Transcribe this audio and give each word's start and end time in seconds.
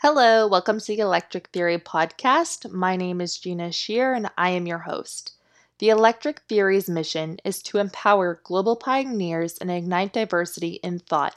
Hello, 0.00 0.46
welcome 0.46 0.78
to 0.78 0.86
the 0.86 1.00
Electric 1.00 1.48
Theory 1.48 1.76
podcast. 1.76 2.70
My 2.70 2.94
name 2.94 3.20
is 3.20 3.36
Gina 3.36 3.72
Shear 3.72 4.14
and 4.14 4.30
I 4.38 4.50
am 4.50 4.64
your 4.64 4.78
host. 4.78 5.32
The 5.80 5.88
Electric 5.88 6.42
Theory's 6.48 6.88
mission 6.88 7.38
is 7.44 7.60
to 7.64 7.78
empower 7.78 8.40
global 8.44 8.76
pioneers 8.76 9.58
and 9.58 9.72
ignite 9.72 10.12
diversity 10.12 10.74
in 10.84 11.00
thought. 11.00 11.34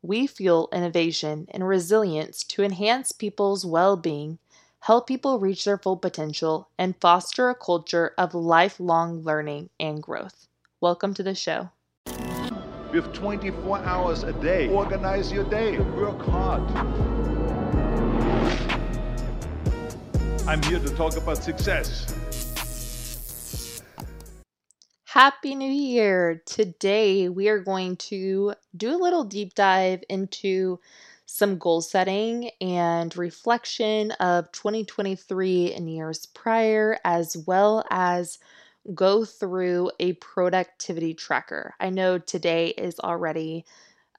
We 0.00 0.26
fuel 0.26 0.70
innovation 0.72 1.48
and 1.50 1.68
resilience 1.68 2.44
to 2.44 2.62
enhance 2.62 3.12
people's 3.12 3.66
well 3.66 3.98
being, 3.98 4.38
help 4.80 5.06
people 5.06 5.38
reach 5.38 5.66
their 5.66 5.76
full 5.76 5.98
potential, 5.98 6.70
and 6.78 6.98
foster 7.02 7.50
a 7.50 7.54
culture 7.54 8.14
of 8.16 8.34
lifelong 8.34 9.22
learning 9.22 9.68
and 9.78 10.02
growth. 10.02 10.48
Welcome 10.80 11.12
to 11.12 11.22
the 11.22 11.34
show. 11.34 11.68
We 12.90 13.00
have 13.02 13.12
24 13.12 13.80
hours 13.80 14.22
a 14.22 14.32
day. 14.32 14.70
Organize 14.70 15.30
your 15.30 15.44
day. 15.44 15.78
Work 15.78 16.22
hard. 16.22 17.37
I'm 20.48 20.62
here 20.62 20.78
to 20.78 20.88
talk 20.96 21.14
about 21.18 21.44
success. 21.44 22.06
Happy 25.04 25.54
New 25.54 25.70
Year! 25.70 26.42
Today 26.46 27.28
we 27.28 27.50
are 27.50 27.58
going 27.58 27.96
to 27.96 28.54
do 28.74 28.96
a 28.96 28.96
little 28.96 29.24
deep 29.24 29.54
dive 29.54 30.02
into 30.08 30.80
some 31.26 31.58
goal 31.58 31.82
setting 31.82 32.48
and 32.62 33.14
reflection 33.14 34.12
of 34.12 34.50
2023 34.52 35.74
and 35.74 35.92
years 35.92 36.24
prior, 36.24 36.98
as 37.04 37.36
well 37.46 37.84
as 37.90 38.38
go 38.94 39.26
through 39.26 39.90
a 40.00 40.14
productivity 40.14 41.12
tracker. 41.12 41.74
I 41.78 41.90
know 41.90 42.16
today 42.16 42.68
is 42.68 42.98
already 43.00 43.66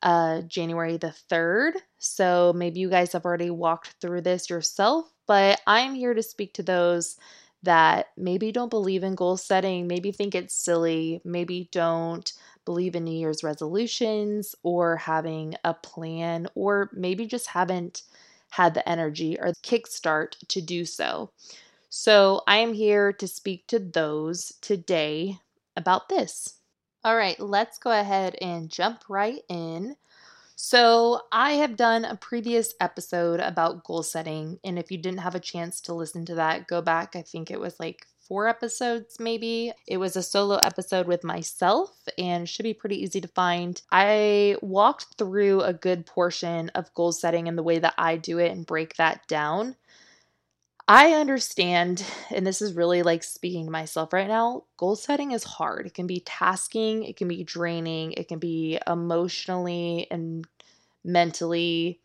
uh, 0.04 0.42
January 0.42 0.98
the 0.98 1.16
3rd, 1.32 1.72
so 1.98 2.54
maybe 2.56 2.82
you 2.82 2.90
guys 2.92 3.14
have 3.14 3.26
already 3.26 3.50
walked 3.50 3.96
through 4.00 4.22
this 4.22 4.48
yourself, 4.48 5.12
but 5.30 5.62
I'm 5.68 5.94
here 5.94 6.16
to 6.16 6.24
speak 6.24 6.56
to 6.56 6.64
those 6.64 7.18
that 7.62 8.08
maybe 8.18 8.52
don't 8.52 8.72
believe 8.72 9.04
in 9.04 9.14
goal 9.14 9.38
setting, 9.38 9.88
maybe 9.88 10.12
think 10.12 10.34
it's 10.34 10.56
silly, 10.56 11.22
maybe 11.24 11.70
don't 11.72 12.34
believe 12.66 12.96
in 12.96 13.04
New 13.04 13.16
Year's 13.20 13.44
resolutions 13.44 14.56
or 14.64 14.98
having 14.98 15.54
a 15.64 15.76
plan, 15.76 16.48
or 16.56 16.90
maybe 16.94 17.28
just 17.28 17.50
haven't 17.50 18.02
had 18.50 18.74
the 18.74 18.90
energy 18.90 19.38
or 19.40 19.52
the 19.52 19.60
kickstart 19.62 20.36
to 20.48 20.62
do 20.62 20.84
so. 20.84 21.30
So 21.90 22.42
I 22.48 22.58
am 22.58 22.74
here 22.74 23.14
to 23.14 23.28
speak 23.28 23.68
to 23.68 23.78
those 23.78 24.54
today 24.62 25.38
about 25.78 26.10
this. 26.10 26.56
All 27.04 27.16
right, 27.16 27.40
let's 27.40 27.78
go 27.78 27.92
ahead 27.92 28.36
and 28.42 28.68
jump 28.68 29.04
right 29.08 29.44
in. 29.48 29.96
So, 30.62 31.22
I 31.32 31.54
have 31.54 31.78
done 31.78 32.04
a 32.04 32.18
previous 32.18 32.74
episode 32.82 33.40
about 33.40 33.86
goal 33.86 34.04
setting, 34.04 34.60
and 34.62 34.78
if 34.78 34.92
you 34.92 34.98
didn't 34.98 35.22
have 35.22 35.34
a 35.34 35.40
chance 35.40 35.80
to 35.82 35.94
listen 35.94 36.26
to 36.26 36.36
that, 36.36 36.68
go 36.68 36.82
back. 36.82 37.16
I 37.16 37.22
think 37.22 37.50
it 37.50 37.62
was 37.62 37.80
like 37.80 38.06
four 38.20 38.46
episodes, 38.50 39.22
maybe. 39.22 39.72
It 39.88 39.98
was 39.98 40.18
a 40.18 40.22
solo 40.22 40.58
episode 40.58 41.08
with 41.08 41.24
myself 41.24 42.06
and 42.18 42.48
should 42.48 42.64
be 42.64 42.74
pretty 42.74 43.02
easy 43.02 43.22
to 43.22 43.28
find. 43.30 43.82
I 43.90 44.58
walked 44.62 45.18
through 45.18 45.62
a 45.62 45.72
good 45.74 46.06
portion 46.06 46.68
of 46.76 46.94
goal 46.94 47.14
setting 47.14 47.48
and 47.48 47.58
the 47.58 47.64
way 47.64 47.80
that 47.80 47.94
I 47.98 48.18
do 48.18 48.38
it 48.38 48.52
and 48.52 48.66
break 48.66 48.98
that 48.98 49.26
down. 49.30 49.78
I 50.92 51.12
understand, 51.12 52.04
and 52.32 52.48
this 52.48 52.64
is 52.64 52.74
really 52.74 53.04
like 53.04 53.22
speaking 53.22 53.66
to 53.66 53.72
myself 53.72 54.12
right 54.12 54.28
now. 54.28 54.64
Goal 54.76 54.96
setting 54.96 55.34
is 55.34 55.44
hard. 55.44 55.86
It 55.86 55.94
can 55.94 56.08
be 56.08 56.24
tasking, 56.26 57.04
it 57.04 57.16
can 57.16 57.28
be 57.28 57.44
draining, 57.44 58.14
it 58.14 58.28
can 58.28 58.40
be 58.40 58.80
emotionally 58.88 60.08
and 60.10 60.48
mentally. 61.04 62.00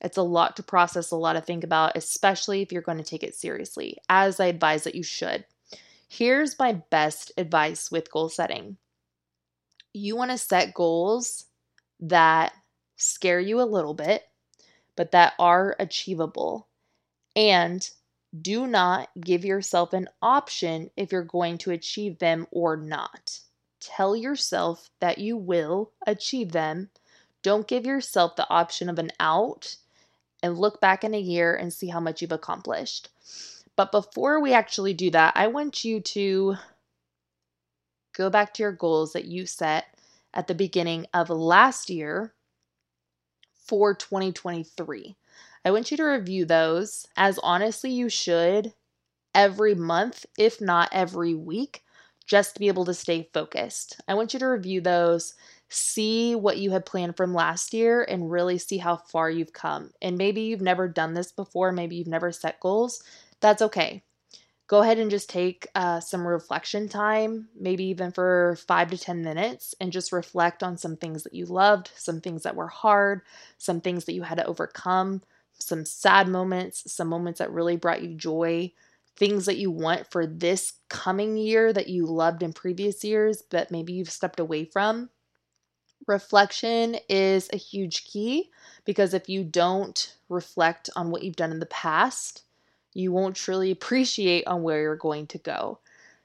It's 0.00 0.16
a 0.16 0.22
lot 0.22 0.54
to 0.56 0.62
process, 0.62 1.10
a 1.10 1.16
lot 1.16 1.32
to 1.32 1.40
think 1.40 1.64
about, 1.64 1.96
especially 1.96 2.62
if 2.62 2.70
you're 2.70 2.82
going 2.82 2.98
to 2.98 3.04
take 3.04 3.24
it 3.24 3.34
seriously, 3.34 3.98
as 4.08 4.38
I 4.38 4.46
advise 4.46 4.84
that 4.84 4.94
you 4.94 5.02
should. 5.02 5.44
Here's 6.06 6.60
my 6.60 6.74
best 6.74 7.32
advice 7.36 7.90
with 7.90 8.12
goal 8.12 8.28
setting 8.28 8.76
you 9.92 10.14
want 10.14 10.30
to 10.30 10.38
set 10.38 10.72
goals 10.72 11.46
that 11.98 12.52
scare 12.94 13.40
you 13.40 13.60
a 13.60 13.64
little 13.64 13.92
bit, 13.92 14.22
but 14.94 15.10
that 15.10 15.32
are 15.40 15.74
achievable 15.80 16.68
and 17.34 17.88
do 18.40 18.66
not 18.66 19.10
give 19.20 19.44
yourself 19.44 19.92
an 19.92 20.08
option 20.20 20.90
if 20.96 21.12
you're 21.12 21.22
going 21.22 21.58
to 21.58 21.70
achieve 21.70 22.18
them 22.18 22.46
or 22.50 22.76
not. 22.76 23.40
Tell 23.80 24.16
yourself 24.16 24.88
that 25.00 25.18
you 25.18 25.36
will 25.36 25.92
achieve 26.06 26.52
them. 26.52 26.88
Don't 27.42 27.66
give 27.66 27.84
yourself 27.84 28.36
the 28.36 28.48
option 28.48 28.88
of 28.88 28.98
an 28.98 29.10
out 29.20 29.76
and 30.42 30.58
look 30.58 30.80
back 30.80 31.04
in 31.04 31.14
a 31.14 31.20
year 31.20 31.54
and 31.54 31.72
see 31.72 31.88
how 31.88 32.00
much 32.00 32.22
you've 32.22 32.32
accomplished. 32.32 33.08
But 33.76 33.92
before 33.92 34.40
we 34.40 34.52
actually 34.52 34.94
do 34.94 35.10
that, 35.10 35.32
I 35.36 35.48
want 35.48 35.84
you 35.84 36.00
to 36.00 36.56
go 38.14 38.30
back 38.30 38.54
to 38.54 38.62
your 38.62 38.72
goals 38.72 39.12
that 39.12 39.24
you 39.24 39.46
set 39.46 39.86
at 40.34 40.46
the 40.46 40.54
beginning 40.54 41.06
of 41.12 41.30
last 41.30 41.90
year 41.90 42.34
for 43.66 43.94
2023. 43.94 45.16
I 45.64 45.70
want 45.70 45.90
you 45.90 45.96
to 45.98 46.04
review 46.04 46.44
those 46.44 47.06
as 47.16 47.38
honestly 47.42 47.92
you 47.92 48.08
should 48.08 48.74
every 49.34 49.74
month, 49.74 50.26
if 50.38 50.60
not 50.60 50.88
every 50.92 51.34
week, 51.34 51.84
just 52.26 52.54
to 52.54 52.60
be 52.60 52.68
able 52.68 52.84
to 52.86 52.94
stay 52.94 53.28
focused. 53.32 54.00
I 54.08 54.14
want 54.14 54.32
you 54.34 54.40
to 54.40 54.46
review 54.46 54.80
those, 54.80 55.34
see 55.68 56.34
what 56.34 56.58
you 56.58 56.70
had 56.72 56.86
planned 56.86 57.16
from 57.16 57.34
last 57.34 57.72
year, 57.72 58.02
and 58.02 58.30
really 58.30 58.58
see 58.58 58.78
how 58.78 58.96
far 58.96 59.30
you've 59.30 59.52
come. 59.52 59.90
And 60.02 60.18
maybe 60.18 60.42
you've 60.42 60.60
never 60.60 60.88
done 60.88 61.14
this 61.14 61.32
before, 61.32 61.72
maybe 61.72 61.96
you've 61.96 62.08
never 62.08 62.32
set 62.32 62.60
goals. 62.60 63.02
That's 63.40 63.62
okay. 63.62 64.02
Go 64.68 64.80
ahead 64.80 64.98
and 64.98 65.10
just 65.10 65.28
take 65.28 65.66
uh, 65.74 66.00
some 66.00 66.26
reflection 66.26 66.88
time, 66.88 67.48
maybe 67.58 67.84
even 67.84 68.10
for 68.10 68.56
five 68.66 68.90
to 68.90 68.98
10 68.98 69.22
minutes, 69.22 69.74
and 69.80 69.92
just 69.92 70.12
reflect 70.12 70.62
on 70.62 70.78
some 70.78 70.96
things 70.96 71.24
that 71.24 71.34
you 71.34 71.46
loved, 71.46 71.90
some 71.94 72.20
things 72.20 72.42
that 72.44 72.56
were 72.56 72.68
hard, 72.68 73.20
some 73.58 73.80
things 73.80 74.06
that 74.06 74.14
you 74.14 74.22
had 74.22 74.38
to 74.38 74.46
overcome 74.46 75.22
some 75.62 75.84
sad 75.84 76.28
moments, 76.28 76.92
some 76.92 77.08
moments 77.08 77.38
that 77.38 77.52
really 77.52 77.76
brought 77.76 78.02
you 78.02 78.14
joy, 78.14 78.72
things 79.16 79.46
that 79.46 79.58
you 79.58 79.70
want 79.70 80.10
for 80.10 80.26
this 80.26 80.74
coming 80.88 81.36
year 81.36 81.72
that 81.72 81.88
you 81.88 82.06
loved 82.06 82.42
in 82.42 82.52
previous 82.52 83.04
years, 83.04 83.42
but 83.42 83.70
maybe 83.70 83.92
you've 83.92 84.10
stepped 84.10 84.40
away 84.40 84.64
from. 84.64 85.10
Reflection 86.06 86.96
is 87.08 87.48
a 87.52 87.56
huge 87.56 88.04
key 88.04 88.50
because 88.84 89.14
if 89.14 89.28
you 89.28 89.44
don't 89.44 90.16
reflect 90.28 90.90
on 90.96 91.10
what 91.10 91.22
you've 91.22 91.36
done 91.36 91.52
in 91.52 91.60
the 91.60 91.66
past, 91.66 92.42
you 92.94 93.12
won't 93.12 93.36
truly 93.36 93.70
appreciate 93.70 94.46
on 94.46 94.62
where 94.62 94.80
you're 94.80 94.96
going 94.96 95.26
to 95.28 95.38
go. 95.38 95.78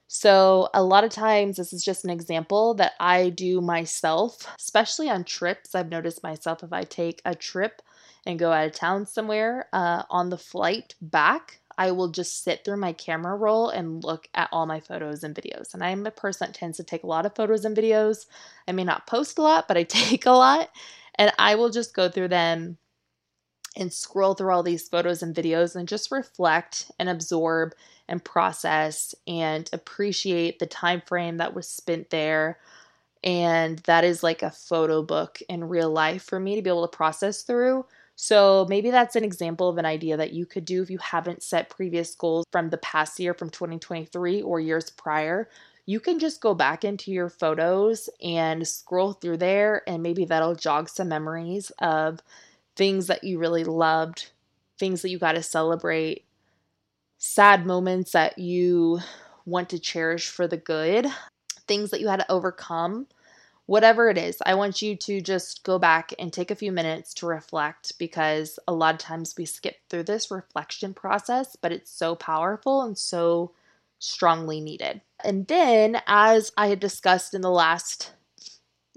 So, 0.09 0.69
a 0.73 0.83
lot 0.83 1.03
of 1.03 1.09
times, 1.09 1.57
this 1.57 1.73
is 1.73 1.83
just 1.83 2.05
an 2.05 2.09
example 2.09 2.73
that 2.75 2.93
I 2.99 3.29
do 3.29 3.59
myself, 3.59 4.47
especially 4.57 5.09
on 5.09 5.25
trips. 5.25 5.75
I've 5.75 5.89
noticed 5.89 6.23
myself 6.23 6.63
if 6.63 6.71
I 6.71 6.83
take 6.83 7.21
a 7.25 7.35
trip 7.35 7.81
and 8.27 8.37
go 8.37 8.51
out 8.51 8.67
of 8.67 8.73
town 8.73 9.05
somewhere, 9.05 9.69
uh, 9.71 10.03
on 10.09 10.29
the 10.29 10.37
flight 10.37 10.95
back, 11.01 11.61
I 11.77 11.91
will 11.91 12.09
just 12.09 12.43
sit 12.43 12.65
through 12.65 12.77
my 12.77 12.91
camera 12.91 13.35
roll 13.37 13.69
and 13.69 14.03
look 14.03 14.27
at 14.35 14.49
all 14.51 14.65
my 14.65 14.81
photos 14.81 15.23
and 15.23 15.33
videos. 15.33 15.73
And 15.73 15.81
I'm 15.81 16.05
a 16.05 16.11
person 16.11 16.47
that 16.47 16.53
tends 16.53 16.75
to 16.77 16.83
take 16.83 17.03
a 17.03 17.07
lot 17.07 17.25
of 17.25 17.35
photos 17.35 17.63
and 17.63 17.75
videos. 17.75 18.25
I 18.67 18.73
may 18.73 18.83
not 18.83 19.07
post 19.07 19.37
a 19.37 19.41
lot, 19.41 19.69
but 19.69 19.77
I 19.77 19.83
take 19.87 20.25
a 20.25 20.31
lot. 20.31 20.69
And 21.15 21.31
I 21.39 21.55
will 21.55 21.69
just 21.69 21.95
go 21.95 22.09
through 22.09 22.27
them 22.27 22.77
and 23.77 23.93
scroll 23.93 24.33
through 24.33 24.51
all 24.51 24.63
these 24.63 24.89
photos 24.89 25.23
and 25.23 25.33
videos 25.33 25.75
and 25.75 25.87
just 25.87 26.11
reflect 26.11 26.91
and 26.99 27.07
absorb 27.07 27.75
and 28.09 28.25
process 28.25 29.15
and 29.25 29.69
appreciate 29.71 30.59
the 30.59 30.65
time 30.65 31.01
frame 31.05 31.37
that 31.37 31.53
was 31.53 31.69
spent 31.69 32.09
there 32.09 32.59
and 33.23 33.79
that 33.79 34.03
is 34.03 34.23
like 34.23 34.41
a 34.41 34.51
photo 34.51 35.03
book 35.03 35.39
in 35.49 35.63
real 35.63 35.89
life 35.89 36.23
for 36.23 36.39
me 36.39 36.55
to 36.55 36.61
be 36.61 36.69
able 36.69 36.87
to 36.87 36.95
process 36.95 37.43
through 37.43 37.85
so 38.19 38.65
maybe 38.67 38.89
that's 38.89 39.15
an 39.15 39.23
example 39.23 39.69
of 39.69 39.77
an 39.77 39.85
idea 39.85 40.17
that 40.17 40.33
you 40.33 40.47
could 40.47 40.65
do 40.65 40.81
if 40.81 40.89
you 40.89 40.97
haven't 40.97 41.43
set 41.43 41.69
previous 41.69 42.15
goals 42.15 42.45
from 42.51 42.71
the 42.71 42.79
past 42.79 43.19
year, 43.19 43.35
from 43.35 43.51
2023 43.51 44.41
or 44.41 44.59
years 44.59 44.89
prior. 44.89 45.47
You 45.85 45.99
can 45.99 46.17
just 46.17 46.41
go 46.41 46.55
back 46.55 46.83
into 46.83 47.11
your 47.11 47.29
photos 47.29 48.09
and 48.19 48.67
scroll 48.67 49.13
through 49.13 49.37
there, 49.37 49.83
and 49.87 50.01
maybe 50.01 50.25
that'll 50.25 50.55
jog 50.55 50.89
some 50.89 51.09
memories 51.09 51.71
of 51.77 52.19
things 52.75 53.05
that 53.05 53.23
you 53.23 53.37
really 53.37 53.63
loved, 53.63 54.31
things 54.79 55.03
that 55.03 55.09
you 55.09 55.19
got 55.19 55.33
to 55.33 55.43
celebrate, 55.43 56.25
sad 57.19 57.67
moments 57.67 58.13
that 58.13 58.39
you 58.39 58.99
want 59.45 59.69
to 59.69 59.79
cherish 59.79 60.27
for 60.27 60.47
the 60.47 60.57
good, 60.57 61.05
things 61.67 61.91
that 61.91 62.01
you 62.01 62.07
had 62.07 62.19
to 62.19 62.31
overcome 62.31 63.05
whatever 63.67 64.09
it 64.09 64.17
is, 64.17 64.37
I 64.45 64.55
want 64.55 64.81
you 64.81 64.95
to 64.95 65.21
just 65.21 65.63
go 65.63 65.77
back 65.77 66.13
and 66.17 66.33
take 66.33 66.49
a 66.49 66.55
few 66.55 66.71
minutes 66.71 67.13
to 67.15 67.27
reflect 67.27 67.99
because 67.99 68.57
a 68.67 68.73
lot 68.73 68.95
of 68.95 68.99
times 68.99 69.35
we 69.37 69.45
skip 69.45 69.75
through 69.89 70.03
this 70.03 70.31
reflection 70.31 70.93
process, 70.93 71.55
but 71.55 71.73
it's 71.73 71.91
so 71.91 72.15
powerful 72.15 72.81
and 72.81 72.97
so 72.97 73.51
strongly 73.99 74.61
needed. 74.61 75.01
And 75.23 75.47
then, 75.47 76.01
as 76.07 76.51
I 76.57 76.67
had 76.67 76.79
discussed 76.79 77.33
in 77.33 77.41
the 77.41 77.51
last 77.51 78.13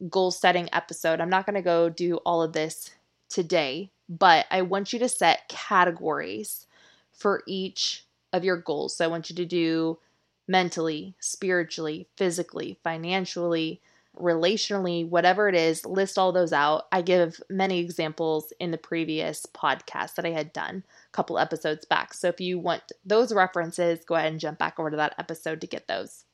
goal 0.08 0.31
setting 0.31 0.69
episode, 0.73 1.20
I'm 1.20 1.31
not 1.31 1.46
going 1.46 1.56
to 1.56 1.62
go 1.62 1.88
do 1.88 2.16
all 2.19 2.40
of 2.40 2.52
this 2.52 2.90
today, 3.28 3.90
but 4.08 4.46
I 4.50 4.62
want 4.62 4.93
you 4.93 5.00
to 5.00 5.08
set 5.08 5.49
categories 5.49 6.66
for 7.12 7.43
each 7.46 8.06
of 8.32 8.44
your 8.44 8.56
goals. 8.56 8.96
So 8.96 9.05
I 9.05 9.08
want 9.08 9.31
you 9.31 9.37
to 9.37 9.44
do 9.44 9.99
mentally, 10.46 11.16
spiritually, 11.19 12.08
physically, 12.16 12.78
financially, 12.84 13.81
relationally, 14.18 15.08
whatever 15.08 15.48
it 15.48 15.54
is, 15.54 15.86
list 15.86 16.18
all 16.18 16.32
those 16.32 16.52
out. 16.52 16.84
I 16.92 17.02
give 17.02 17.40
many 17.48 17.78
examples 17.78 18.52
in 18.60 18.70
the 18.70 18.78
previous 18.78 19.46
podcast 19.46 20.14
that 20.16 20.26
I 20.26 20.30
had 20.30 20.52
done 20.52 20.84
a 20.86 21.12
couple 21.12 21.38
episodes 21.38 21.84
back. 21.84 22.14
So 22.14 22.28
if 22.28 22.40
you 22.40 22.58
want 22.58 22.82
those 23.04 23.32
references, 23.32 24.04
go 24.04 24.14
ahead 24.16 24.32
and 24.32 24.40
jump 24.40 24.58
back 24.58 24.78
over 24.78 24.90
to 24.90 24.96
that 24.96 25.14
episode 25.18 25.60
to 25.60 25.66
get 25.66 25.88
those. 25.88 26.24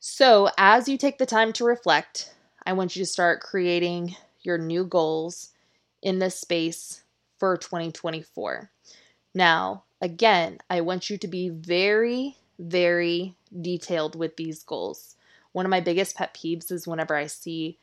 So, 0.00 0.50
as 0.58 0.86
you 0.86 0.98
take 0.98 1.16
the 1.16 1.24
time 1.24 1.54
to 1.54 1.64
reflect, 1.64 2.34
I 2.66 2.74
want 2.74 2.94
you 2.94 3.02
to 3.02 3.10
start 3.10 3.40
creating 3.40 4.16
your 4.42 4.58
new 4.58 4.84
goals 4.84 5.50
in 6.02 6.18
this 6.18 6.38
space 6.38 7.02
for 7.38 7.56
2024. 7.56 8.70
Now, 9.34 9.84
again, 10.00 10.58
I 10.68 10.82
want 10.82 11.08
you 11.08 11.16
to 11.18 11.26
be 11.26 11.48
very, 11.48 12.36
very 12.58 13.34
detailed 13.60 14.14
with 14.14 14.36
these 14.36 14.62
goals. 14.62 15.13
One 15.54 15.64
of 15.64 15.70
my 15.70 15.80
biggest 15.80 16.16
pet 16.16 16.34
peeves 16.34 16.72
is 16.72 16.86
whenever 16.86 17.14
I 17.14 17.28
see 17.28 17.78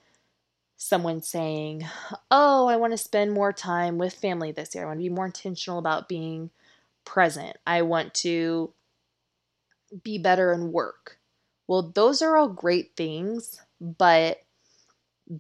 someone 0.76 1.22
saying, 1.22 1.86
Oh, 2.30 2.68
I 2.68 2.76
want 2.76 2.92
to 2.94 2.98
spend 2.98 3.32
more 3.32 3.54
time 3.54 3.98
with 3.98 4.14
family 4.14 4.52
this 4.52 4.76
year. 4.76 4.84
I 4.84 4.88
want 4.88 5.00
to 5.00 5.04
be 5.04 5.10
more 5.10 5.26
intentional 5.26 5.80
about 5.80 6.10
being 6.10 6.52
present. 7.06 7.58
I 7.66 7.84
want 7.84 8.14
to 8.16 8.74
be 10.04 10.18
better 10.18 10.52
in 10.54 10.72
work. 10.74 11.18
Well, 11.68 11.92
those 11.96 12.22
are 12.22 12.36
all 12.36 12.50
great 12.50 12.96
things, 12.98 13.62
but 13.80 14.42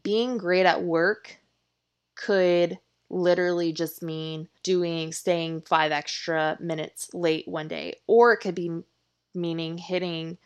being 0.04 0.38
great 0.38 0.66
at 0.66 0.83
work 0.83 1.38
could 2.16 2.80
literally 3.10 3.74
just 3.74 4.01
mean 4.01 4.48
doing 4.63 5.12
staying 5.12 5.62
five 5.62 5.92
extra 5.92 6.57
minutes 6.62 7.13
late 7.13 7.48
one 7.48 7.68
day, 7.68 7.95
or 8.07 8.31
it 8.33 8.38
could 8.38 8.56
be 8.56 8.72
meaning 9.33 9.78
hitting 9.78 10.38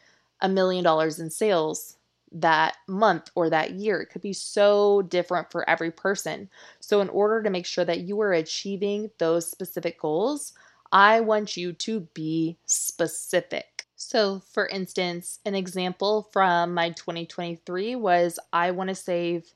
a 0.42 0.50
million 0.50 0.84
dollars 0.84 1.20
in 1.20 1.30
sales 1.30 1.98
that 2.32 2.76
month 2.88 3.30
or 3.36 3.50
that 3.50 3.72
year. 3.72 4.02
It 4.02 4.08
could 4.08 4.22
be 4.22 4.34
so 4.34 5.02
different 5.04 5.52
for 5.52 5.68
every 5.70 5.92
person. 5.92 6.50
So, 6.80 7.02
in 7.02 7.10
order 7.10 7.42
to 7.44 7.50
make 7.50 7.66
sure 7.66 7.86
that 7.86 8.02
you 8.02 8.20
are 8.22 8.34
achieving 8.34 9.12
those 9.20 9.50
specific 9.50 10.00
goals, 10.00 10.54
I 10.92 11.22
want 11.22 11.58
you 11.58 11.74
to 11.74 12.02
be 12.14 12.58
specific. 12.66 13.86
So, 13.96 14.42
for 14.52 14.68
instance, 14.68 15.40
an 15.46 15.56
example 15.56 16.30
from 16.34 16.74
my 16.74 16.92
2023 16.92 17.96
was 17.96 18.40
I 18.52 18.72
want 18.72 18.90
to 18.90 18.96
save 18.96 19.54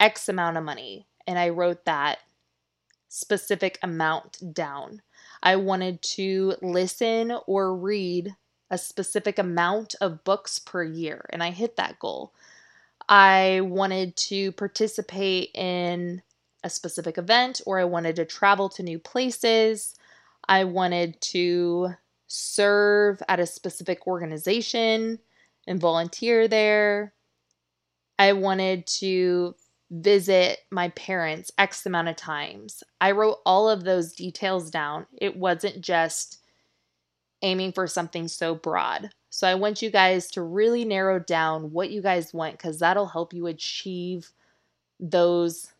X 0.00 0.28
amount 0.28 0.56
of 0.56 0.64
money. 0.64 1.06
And 1.26 1.38
I 1.38 1.50
wrote 1.50 1.84
that 1.84 2.18
specific 3.08 3.78
amount 3.82 4.54
down. 4.54 5.02
I 5.42 5.56
wanted 5.56 6.02
to 6.02 6.54
listen 6.62 7.32
or 7.46 7.76
read 7.76 8.34
a 8.70 8.78
specific 8.78 9.38
amount 9.38 9.94
of 10.00 10.24
books 10.24 10.58
per 10.58 10.84
year, 10.84 11.24
and 11.30 11.42
I 11.42 11.50
hit 11.50 11.76
that 11.76 11.98
goal. 11.98 12.32
I 13.08 13.62
wanted 13.62 14.16
to 14.16 14.52
participate 14.52 15.50
in 15.54 16.22
a 16.62 16.70
specific 16.70 17.16
event, 17.16 17.60
or 17.66 17.78
I 17.78 17.84
wanted 17.84 18.16
to 18.16 18.24
travel 18.24 18.68
to 18.70 18.82
new 18.82 18.98
places. 18.98 19.94
I 20.48 20.64
wanted 20.64 21.20
to 21.20 21.94
serve 22.26 23.22
at 23.28 23.40
a 23.40 23.46
specific 23.46 24.06
organization 24.06 25.18
and 25.66 25.80
volunteer 25.80 26.48
there. 26.48 27.14
I 28.18 28.32
wanted 28.32 28.86
to 28.98 29.54
visit 29.90 30.58
my 30.70 30.88
parents 30.90 31.50
X 31.56 31.86
amount 31.86 32.08
of 32.08 32.16
times. 32.16 32.82
I 33.00 33.12
wrote 33.12 33.38
all 33.46 33.70
of 33.70 33.84
those 33.84 34.12
details 34.12 34.70
down. 34.70 35.06
It 35.16 35.36
wasn't 35.36 35.80
just 35.80 36.42
aiming 37.42 37.72
for 37.72 37.86
something 37.86 38.28
so 38.28 38.54
broad. 38.54 39.10
So 39.30 39.46
I 39.46 39.54
want 39.54 39.82
you 39.82 39.90
guys 39.90 40.30
to 40.32 40.42
really 40.42 40.84
narrow 40.84 41.18
down 41.18 41.72
what 41.72 41.90
you 41.90 42.02
guys 42.02 42.34
want 42.34 42.56
because 42.56 42.78
that'll 42.78 43.06
help 43.06 43.32
you 43.32 43.46
achieve 43.46 44.32
those 44.98 45.72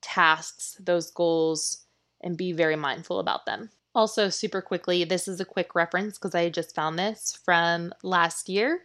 tasks, 0.00 0.76
those 0.80 1.10
goals, 1.10 1.84
and 2.22 2.36
be 2.36 2.52
very 2.52 2.76
mindful 2.76 3.18
about 3.18 3.46
them. 3.46 3.70
Also, 3.94 4.28
super 4.28 4.62
quickly, 4.62 5.04
this 5.04 5.26
is 5.26 5.40
a 5.40 5.44
quick 5.44 5.74
reference 5.74 6.16
because 6.16 6.34
I 6.34 6.48
just 6.48 6.74
found 6.74 6.98
this 6.98 7.38
from 7.44 7.92
last 8.02 8.48
year. 8.48 8.82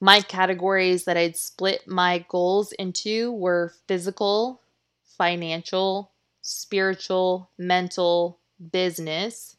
My 0.00 0.20
categories 0.20 1.04
that 1.04 1.16
I'd 1.16 1.36
split 1.36 1.88
my 1.88 2.24
goals 2.28 2.72
into 2.72 3.32
were 3.32 3.72
physical, 3.88 4.62
financial, 5.16 6.12
spiritual, 6.40 7.50
mental, 7.58 8.38
business. 8.70 9.56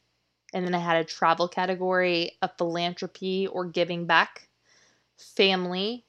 And 0.54 0.66
then 0.66 0.74
I 0.74 0.80
had 0.80 0.98
a 0.98 1.04
travel 1.04 1.48
category, 1.48 2.32
a 2.42 2.50
philanthropy 2.58 3.48
or 3.48 3.66
giving 3.66 4.06
back, 4.06 4.50
family, 5.18 6.06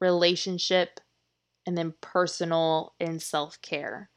relationship, 0.00 1.00
and 1.66 1.76
then 1.76 1.94
personal 2.00 2.94
and 3.00 3.20
self 3.20 3.60
care. 3.60 4.10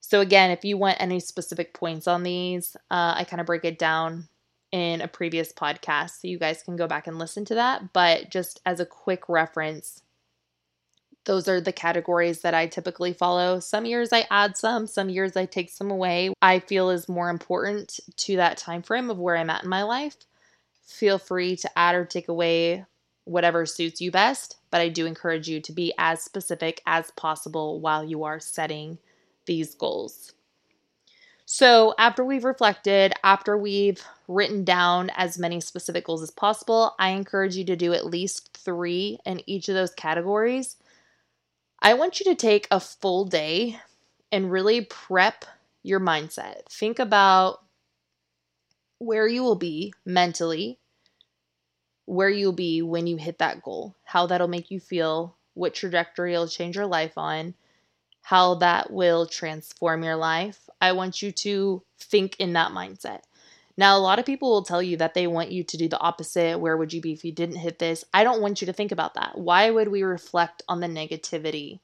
So, 0.00 0.20
again, 0.20 0.50
if 0.50 0.64
you 0.64 0.76
want 0.76 1.00
any 1.00 1.20
specific 1.20 1.74
points 1.74 2.08
on 2.08 2.22
these, 2.22 2.76
uh, 2.90 3.14
I 3.16 3.24
kind 3.24 3.40
of 3.40 3.46
break 3.46 3.64
it 3.64 3.78
down 3.78 4.28
in 4.72 5.00
a 5.00 5.08
previous 5.08 5.52
podcast. 5.52 6.20
So, 6.20 6.28
you 6.28 6.38
guys 6.38 6.62
can 6.62 6.76
go 6.76 6.86
back 6.86 7.06
and 7.06 7.18
listen 7.18 7.44
to 7.46 7.54
that. 7.54 7.92
But 7.92 8.30
just 8.30 8.60
as 8.66 8.80
a 8.80 8.86
quick 8.86 9.28
reference, 9.28 10.02
those 11.24 11.48
are 11.48 11.60
the 11.60 11.72
categories 11.72 12.40
that 12.40 12.54
I 12.54 12.66
typically 12.66 13.12
follow. 13.12 13.60
Some 13.60 13.84
years 13.84 14.12
I 14.12 14.26
add 14.30 14.56
some, 14.56 14.86
some 14.86 15.08
years 15.08 15.36
I 15.36 15.46
take 15.46 15.70
some 15.70 15.90
away. 15.90 16.32
I 16.42 16.58
feel 16.58 16.90
is 16.90 17.08
more 17.08 17.30
important 17.30 18.00
to 18.18 18.36
that 18.36 18.58
time 18.58 18.82
frame 18.82 19.10
of 19.10 19.18
where 19.18 19.36
I'm 19.36 19.50
at 19.50 19.62
in 19.62 19.70
my 19.70 19.84
life. 19.84 20.16
Feel 20.84 21.18
free 21.18 21.56
to 21.56 21.78
add 21.78 21.94
or 21.94 22.04
take 22.04 22.28
away 22.28 22.84
whatever 23.24 23.66
suits 23.66 24.00
you 24.00 24.10
best, 24.10 24.56
but 24.70 24.80
I 24.80 24.88
do 24.88 25.06
encourage 25.06 25.48
you 25.48 25.60
to 25.60 25.72
be 25.72 25.94
as 25.96 26.22
specific 26.22 26.82
as 26.86 27.12
possible 27.12 27.80
while 27.80 28.02
you 28.02 28.24
are 28.24 28.40
setting 28.40 28.98
these 29.46 29.74
goals. 29.74 30.32
So, 31.44 31.94
after 31.98 32.24
we've 32.24 32.44
reflected, 32.44 33.12
after 33.22 33.58
we've 33.58 34.02
written 34.26 34.64
down 34.64 35.10
as 35.16 35.38
many 35.38 35.60
specific 35.60 36.06
goals 36.06 36.22
as 36.22 36.30
possible, 36.30 36.94
I 36.98 37.10
encourage 37.10 37.56
you 37.56 37.64
to 37.66 37.76
do 37.76 37.92
at 37.92 38.06
least 38.06 38.56
three 38.56 39.18
in 39.26 39.42
each 39.46 39.68
of 39.68 39.74
those 39.74 39.92
categories 39.92 40.76
I 41.84 41.94
want 41.94 42.20
you 42.20 42.26
to 42.26 42.36
take 42.36 42.68
a 42.70 42.78
full 42.78 43.24
day 43.24 43.76
and 44.30 44.52
really 44.52 44.82
prep 44.82 45.44
your 45.82 45.98
mindset. 45.98 46.66
Think 46.70 47.00
about 47.00 47.58
where 48.98 49.26
you 49.26 49.42
will 49.42 49.56
be 49.56 49.92
mentally, 50.06 50.78
where 52.04 52.28
you'll 52.28 52.52
be 52.52 52.82
when 52.82 53.08
you 53.08 53.16
hit 53.16 53.38
that 53.38 53.62
goal, 53.62 53.96
how 54.04 54.26
that'll 54.26 54.46
make 54.46 54.70
you 54.70 54.78
feel, 54.78 55.36
what 55.54 55.74
trajectory 55.74 56.34
it'll 56.34 56.46
change 56.46 56.76
your 56.76 56.86
life 56.86 57.18
on, 57.18 57.54
how 58.22 58.54
that 58.54 58.92
will 58.92 59.26
transform 59.26 60.04
your 60.04 60.14
life. 60.14 60.70
I 60.80 60.92
want 60.92 61.20
you 61.20 61.32
to 61.32 61.82
think 61.98 62.36
in 62.38 62.52
that 62.52 62.70
mindset. 62.70 63.22
Now, 63.76 63.96
a 63.96 64.00
lot 64.00 64.18
of 64.18 64.26
people 64.26 64.50
will 64.50 64.64
tell 64.64 64.82
you 64.82 64.96
that 64.98 65.14
they 65.14 65.26
want 65.26 65.50
you 65.50 65.64
to 65.64 65.76
do 65.76 65.88
the 65.88 65.98
opposite. 65.98 66.60
Where 66.60 66.76
would 66.76 66.92
you 66.92 67.00
be 67.00 67.12
if 67.12 67.24
you 67.24 67.32
didn't 67.32 67.56
hit 67.56 67.78
this? 67.78 68.04
I 68.12 68.24
don't 68.24 68.42
want 68.42 68.60
you 68.60 68.66
to 68.66 68.72
think 68.72 68.92
about 68.92 69.14
that. 69.14 69.38
Why 69.38 69.70
would 69.70 69.88
we 69.88 70.02
reflect 70.02 70.62
on 70.68 70.80
the 70.80 70.86
negativity 70.86 71.80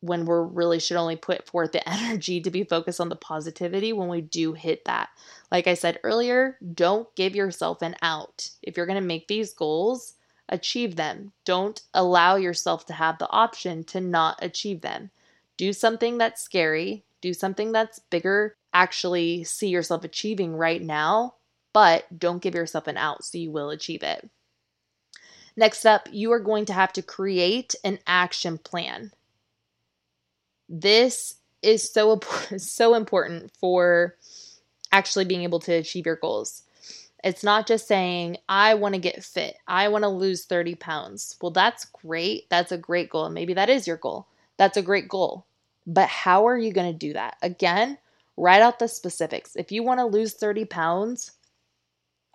when 0.00 0.26
we 0.26 0.34
really 0.34 0.78
should 0.78 0.98
only 0.98 1.16
put 1.16 1.46
forth 1.46 1.72
the 1.72 1.88
energy 1.88 2.40
to 2.42 2.50
be 2.50 2.64
focused 2.64 3.00
on 3.00 3.08
the 3.08 3.16
positivity 3.16 3.92
when 3.92 4.08
we 4.08 4.20
do 4.20 4.52
hit 4.52 4.84
that? 4.84 5.08
Like 5.50 5.66
I 5.66 5.74
said 5.74 6.00
earlier, 6.04 6.58
don't 6.74 7.14
give 7.16 7.34
yourself 7.34 7.80
an 7.80 7.96
out. 8.02 8.50
If 8.62 8.76
you're 8.76 8.86
going 8.86 9.00
to 9.00 9.06
make 9.06 9.28
these 9.28 9.54
goals, 9.54 10.14
achieve 10.48 10.96
them. 10.96 11.32
Don't 11.44 11.80
allow 11.94 12.36
yourself 12.36 12.84
to 12.86 12.92
have 12.92 13.18
the 13.18 13.30
option 13.30 13.84
to 13.84 14.00
not 14.00 14.38
achieve 14.42 14.82
them. 14.82 15.10
Do 15.56 15.72
something 15.72 16.18
that's 16.18 16.42
scary, 16.42 17.04
do 17.20 17.32
something 17.32 17.72
that's 17.72 17.98
bigger 17.98 18.56
actually 18.74 19.44
see 19.44 19.68
yourself 19.68 20.04
achieving 20.04 20.54
right 20.54 20.82
now, 20.82 21.34
but 21.72 22.04
don't 22.18 22.42
give 22.42 22.54
yourself 22.54 22.86
an 22.86 22.96
out 22.96 23.24
so 23.24 23.38
you 23.38 23.50
will 23.50 23.70
achieve 23.70 24.02
it. 24.02 24.28
Next 25.56 25.86
up, 25.86 26.08
you 26.10 26.32
are 26.32 26.40
going 26.40 26.64
to 26.66 26.72
have 26.72 26.92
to 26.94 27.02
create 27.02 27.74
an 27.84 28.00
action 28.06 28.58
plan. 28.58 29.12
This 30.68 31.36
is 31.62 31.90
so 31.90 32.20
so 32.56 32.94
important 32.94 33.52
for 33.58 34.16
actually 34.92 35.24
being 35.24 35.42
able 35.42 35.60
to 35.60 35.72
achieve 35.72 36.06
your 36.06 36.16
goals. 36.16 36.62
It's 37.22 37.42
not 37.42 37.66
just 37.66 37.88
saying, 37.88 38.36
I 38.48 38.74
want 38.74 38.94
to 38.94 39.00
get 39.00 39.24
fit. 39.24 39.56
I 39.66 39.88
want 39.88 40.02
to 40.02 40.08
lose 40.08 40.44
30 40.44 40.74
pounds. 40.74 41.36
Well, 41.40 41.52
that's 41.52 41.86
great. 41.86 42.50
That's 42.50 42.70
a 42.70 42.76
great 42.76 43.08
goal. 43.08 43.24
And 43.24 43.34
maybe 43.34 43.54
that 43.54 43.70
is 43.70 43.86
your 43.86 43.96
goal. 43.96 44.26
That's 44.58 44.76
a 44.76 44.82
great 44.82 45.08
goal. 45.08 45.46
But 45.86 46.08
how 46.08 46.46
are 46.46 46.58
you 46.58 46.70
going 46.72 46.92
to 46.92 46.98
do 46.98 47.14
that? 47.14 47.36
Again, 47.40 47.96
Write 48.36 48.62
out 48.62 48.78
the 48.78 48.88
specifics. 48.88 49.54
If 49.56 49.70
you 49.70 49.82
want 49.82 50.00
to 50.00 50.06
lose 50.06 50.34
30 50.34 50.64
pounds, 50.64 51.32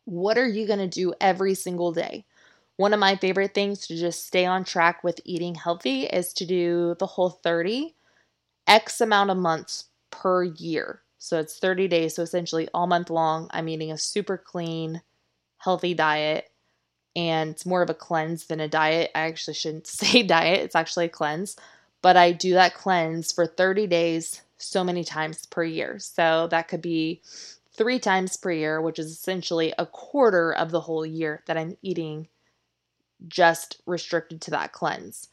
what 0.05 0.37
are 0.37 0.47
you 0.47 0.65
going 0.65 0.79
to 0.79 0.87
do 0.87 1.13
every 1.19 1.53
single 1.53 1.91
day? 1.91 2.25
One 2.77 2.93
of 2.93 2.99
my 2.99 3.17
favorite 3.17 3.53
things 3.53 3.85
to 3.87 3.97
just 3.97 4.25
stay 4.25 4.45
on 4.45 4.63
track 4.63 5.03
with 5.03 5.19
eating 5.25 5.55
healthy 5.55 6.03
is 6.03 6.31
to 6.33 6.45
do 6.45 6.95
the 6.99 7.05
whole 7.05 7.29
30 7.29 7.95
X 8.67 9.01
amount 9.01 9.31
of 9.31 9.37
months 9.37 9.85
per 10.11 10.43
year. 10.43 11.01
So 11.17 11.39
it's 11.39 11.59
30 11.59 11.89
days. 11.89 12.15
So 12.15 12.23
essentially, 12.23 12.69
all 12.73 12.87
month 12.87 13.09
long, 13.09 13.49
I'm 13.51 13.67
eating 13.67 13.91
a 13.91 13.97
super 13.97 14.37
clean, 14.37 15.01
healthy 15.57 15.93
diet. 15.93 16.49
And 17.15 17.49
it's 17.49 17.65
more 17.65 17.81
of 17.81 17.89
a 17.89 17.95
cleanse 17.95 18.45
than 18.45 18.61
a 18.61 18.69
diet. 18.69 19.11
I 19.13 19.21
actually 19.21 19.55
shouldn't 19.55 19.87
say 19.87 20.23
diet, 20.23 20.61
it's 20.61 20.75
actually 20.75 21.05
a 21.05 21.09
cleanse. 21.09 21.57
But 22.01 22.15
I 22.15 22.31
do 22.31 22.53
that 22.53 22.75
cleanse 22.75 23.33
for 23.33 23.45
30 23.45 23.87
days 23.87 24.41
so 24.59 24.83
many 24.83 25.03
times 25.03 25.45
per 25.45 25.63
year. 25.63 25.99
So 25.99 26.47
that 26.51 26.67
could 26.67 26.81
be 26.81 27.21
three 27.75 27.99
times 27.99 28.35
per 28.37 28.51
year, 28.51 28.81
which 28.81 28.99
is 28.99 29.11
essentially 29.11 29.73
a 29.77 29.85
quarter 29.85 30.53
of 30.53 30.71
the 30.71 30.81
whole 30.81 31.05
year 31.05 31.43
that 31.47 31.57
I'm 31.57 31.77
eating 31.81 32.27
just 33.27 33.81
restricted 33.85 34.41
to 34.41 34.51
that 34.51 34.71
cleanse. 34.71 35.29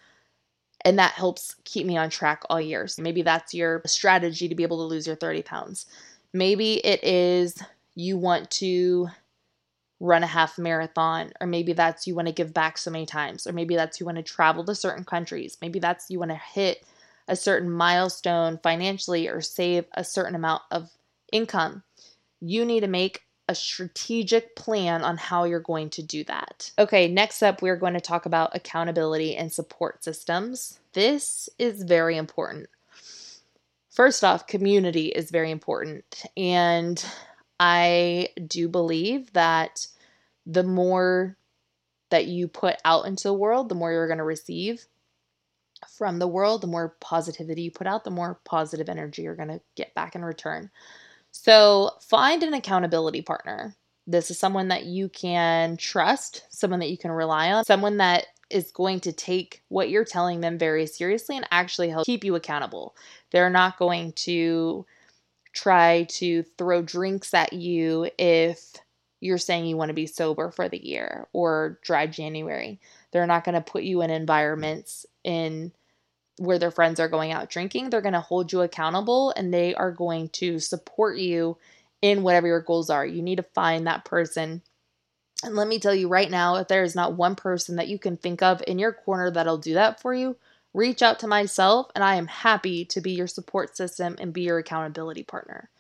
And 0.85 0.99
that 0.99 1.13
helps 1.13 1.57
keep 1.65 1.87
me 1.87 1.97
on 1.97 2.11
track 2.11 2.43
all 2.49 2.61
year. 2.61 2.87
So 2.87 3.03
maybe 3.03 3.23
that's 3.23 3.55
your 3.55 3.83
strategy 3.87 4.49
to 4.49 4.55
be 4.55 4.63
able 4.63 4.79
to 4.79 4.85
lose 4.85 5.07
your 5.07 5.17
30 5.17 5.43
pounds. 5.43 5.87
Maybe 6.33 6.75
it 6.87 7.03
is 7.03 7.61
you 7.95 8.17
want 8.17 8.51
to 8.53 9.09
run 9.99 10.23
a 10.23 10.27
half 10.27 10.59
marathon, 10.59 11.33
or 11.41 11.47
maybe 11.47 11.73
that's 11.73 12.07
you 12.07 12.15
want 12.15 12.29
to 12.29 12.35
give 12.35 12.53
back 12.53 12.77
so 12.77 12.91
many 12.91 13.07
times, 13.07 13.47
or 13.47 13.53
maybe 13.53 13.77
that's 13.77 13.99
you 13.99 14.07
want 14.07 14.17
to 14.17 14.23
travel 14.23 14.65
to 14.65 14.75
certain 14.75 15.05
countries, 15.05 15.57
maybe 15.63 15.79
that's 15.79 16.11
you 16.11 16.19
want 16.19 16.31
to 16.31 16.41
hit 16.53 16.85
a 17.29 17.37
certain 17.37 17.71
milestone 17.71 18.59
financially 18.63 19.29
or 19.29 19.41
save 19.41 19.85
a 19.95 20.05
certain 20.05 20.35
amount 20.35 20.63
of 20.71 20.91
income. 21.33 21.83
You 22.41 22.65
need 22.65 22.81
to 22.81 22.89
make 22.89 23.23
a 23.49 23.55
strategic 23.55 24.57
plan 24.57 25.03
on 25.03 25.17
how 25.17 25.45
you're 25.45 25.61
going 25.61 25.91
to 25.91 26.03
do 26.03 26.25
that. 26.25 26.71
Okay, 26.79 27.09
next 27.09 27.43
up, 27.43 27.63
we're 27.63 27.77
going 27.77 27.95
to 27.95 28.01
talk 28.01 28.27
about 28.27 28.57
accountability 28.57 29.37
and 29.37 29.53
support 29.53 30.03
systems. 30.03 30.81
This 30.93 31.49
is 31.59 31.83
very 31.83 32.17
important. 32.17 32.69
First 33.91 34.25
off, 34.25 34.47
community 34.47 35.07
is 35.07 35.31
very 35.31 35.51
important. 35.51 36.25
And 36.37 37.03
I 37.59 38.29
do 38.47 38.69
believe 38.69 39.33
that 39.33 39.87
the 40.45 40.65
more 40.65 41.37
that 42.11 42.27
you 42.27 42.49
put 42.49 42.77
out 42.85 43.07
into 43.07 43.25
the 43.25 43.35
world, 43.35 43.69
the 43.69 43.75
more 43.75 43.93
you're 43.93 44.07
going 44.07 44.19
to 44.19 44.25
receive 44.25 44.87
from 45.97 46.19
the 46.19 46.29
world, 46.29 46.61
the 46.61 46.67
more 46.67 46.97
positivity 47.01 47.63
you 47.63 47.71
put 47.71 47.87
out, 47.87 48.05
the 48.05 48.11
more 48.11 48.41
positive 48.45 48.89
energy 48.89 49.23
you're 49.23 49.37
going 49.37 49.49
to 49.49 49.61
get 49.75 49.95
back 49.95 50.15
in 50.15 50.25
return. 50.25 50.71
So 51.33 51.91
find 52.01 52.43
an 52.43 52.55
accountability 52.55 53.23
partner. 53.23 53.75
This 54.07 54.31
is 54.31 54.39
someone 54.39 54.69
that 54.69 54.85
you 54.85 55.09
can 55.09 55.77
trust, 55.77 56.45
someone 56.51 56.81
that 56.81 56.91
you 56.91 56.99
can 56.99 57.11
rely 57.11 57.53
on, 57.53 57.65
someone 57.65 57.97
that 57.97 58.27
is 58.51 58.71
going 58.71 59.01
to 59.01 59.13
take 59.13 59.63
what 59.69 59.91
you're 59.91 60.05
telling 60.05 60.41
them 60.41 60.59
very 60.59 60.87
seriously 60.87 61.37
and 61.37 61.47
actually 61.51 61.89
help 61.89 62.07
keep 62.07 62.25
you 62.25 62.37
accountable. 62.37 62.95
They're 63.33 63.51
not 63.51 63.79
going 63.79 64.13
to 64.13 64.87
try 65.53 66.05
to 66.11 66.45
throw 66.57 66.83
drinks 66.83 67.35
at 67.35 67.53
you 67.53 68.09
if 68.19 68.75
you're 69.21 69.39
saying 69.39 69.67
you 69.67 69.77
want 69.77 69.89
to 69.89 69.95
be 69.95 70.07
sober 70.07 70.51
for 70.51 70.69
the 70.69 70.85
year 70.87 71.27
or 71.33 71.79
dry 71.83 72.07
January. 72.07 72.79
They're 73.11 73.27
not 73.27 73.45
going 73.45 73.55
to 73.55 73.61
put 73.61 73.83
you 73.83 74.03
in 74.03 74.11
environments 74.11 75.07
in 75.25 75.73
where 76.39 76.59
their 76.59 76.71
friends 76.71 77.01
are 77.01 77.09
going 77.09 77.33
out 77.33 77.51
drinking. 77.51 77.91
They're 77.91 78.01
going 78.01 78.13
to 78.13 78.21
hold 78.21 78.53
you 78.53 78.61
accountable 78.61 79.33
and 79.37 79.53
they 79.53 79.75
are 79.75 79.91
going 79.91 80.29
to 80.31 80.59
support 80.59 81.19
you 81.19 81.57
in 82.03 82.23
whatever 82.23 82.47
your 82.47 82.61
goals 82.61 82.91
are. 82.91 83.07
You 83.07 83.23
need 83.23 83.37
to 83.37 83.43
find 83.55 83.87
that 83.87 84.05
person. 84.05 84.63
And 85.43 85.55
let 85.55 85.69
me 85.69 85.79
tell 85.79 85.95
you 85.95 86.09
right 86.09 86.31
now, 86.31 86.57
if 86.57 86.69
there 86.69 86.83
is 86.83 86.95
not 86.95 87.15
one 87.15 87.37
person 87.37 87.77
that 87.77 87.89
you 87.89 87.99
can 87.99 88.17
think 88.17 88.43
of 88.43 88.63
in 88.67 88.79
your 88.79 88.93
corner 88.93 89.31
that'll 89.31 89.59
do 89.59 89.75
that 89.75 90.01
for 90.01 90.15
you, 90.15 90.37
reach 90.75 91.03
out 91.03 91.21
to 91.21 91.27
myself 91.27 91.89
and 91.95 92.05
I 92.05 92.17
am 92.17 92.27
happy 92.27 92.85
to 92.87 93.01
be 93.01 93.13
your 93.13 93.27
support 93.27 93.77
system 93.77 94.17
and 94.19 94.33
be 94.33 94.43
your 94.43 94.59
accountability 94.59 95.23
partner. 95.23 95.71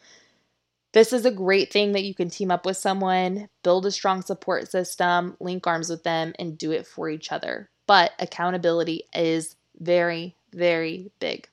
This 0.92 1.12
is 1.12 1.26
a 1.26 1.30
great 1.30 1.70
thing 1.70 1.92
that 1.92 2.04
you 2.04 2.14
can 2.14 2.30
team 2.30 2.50
up 2.50 2.64
with 2.64 2.78
someone, 2.78 3.50
build 3.62 3.84
a 3.84 3.90
strong 3.90 4.22
support 4.22 4.70
system, 4.70 5.36
link 5.40 5.66
arms 5.66 5.90
with 5.90 6.04
them, 6.04 6.32
and 6.38 6.56
do 6.56 6.70
it 6.70 6.86
for 6.86 7.10
each 7.10 7.32
other. 7.32 7.68
But 7.86 8.12
accountability 8.18 9.04
is 9.14 9.56
very, 9.78 10.35
very 10.52 11.10
big. 11.18 11.48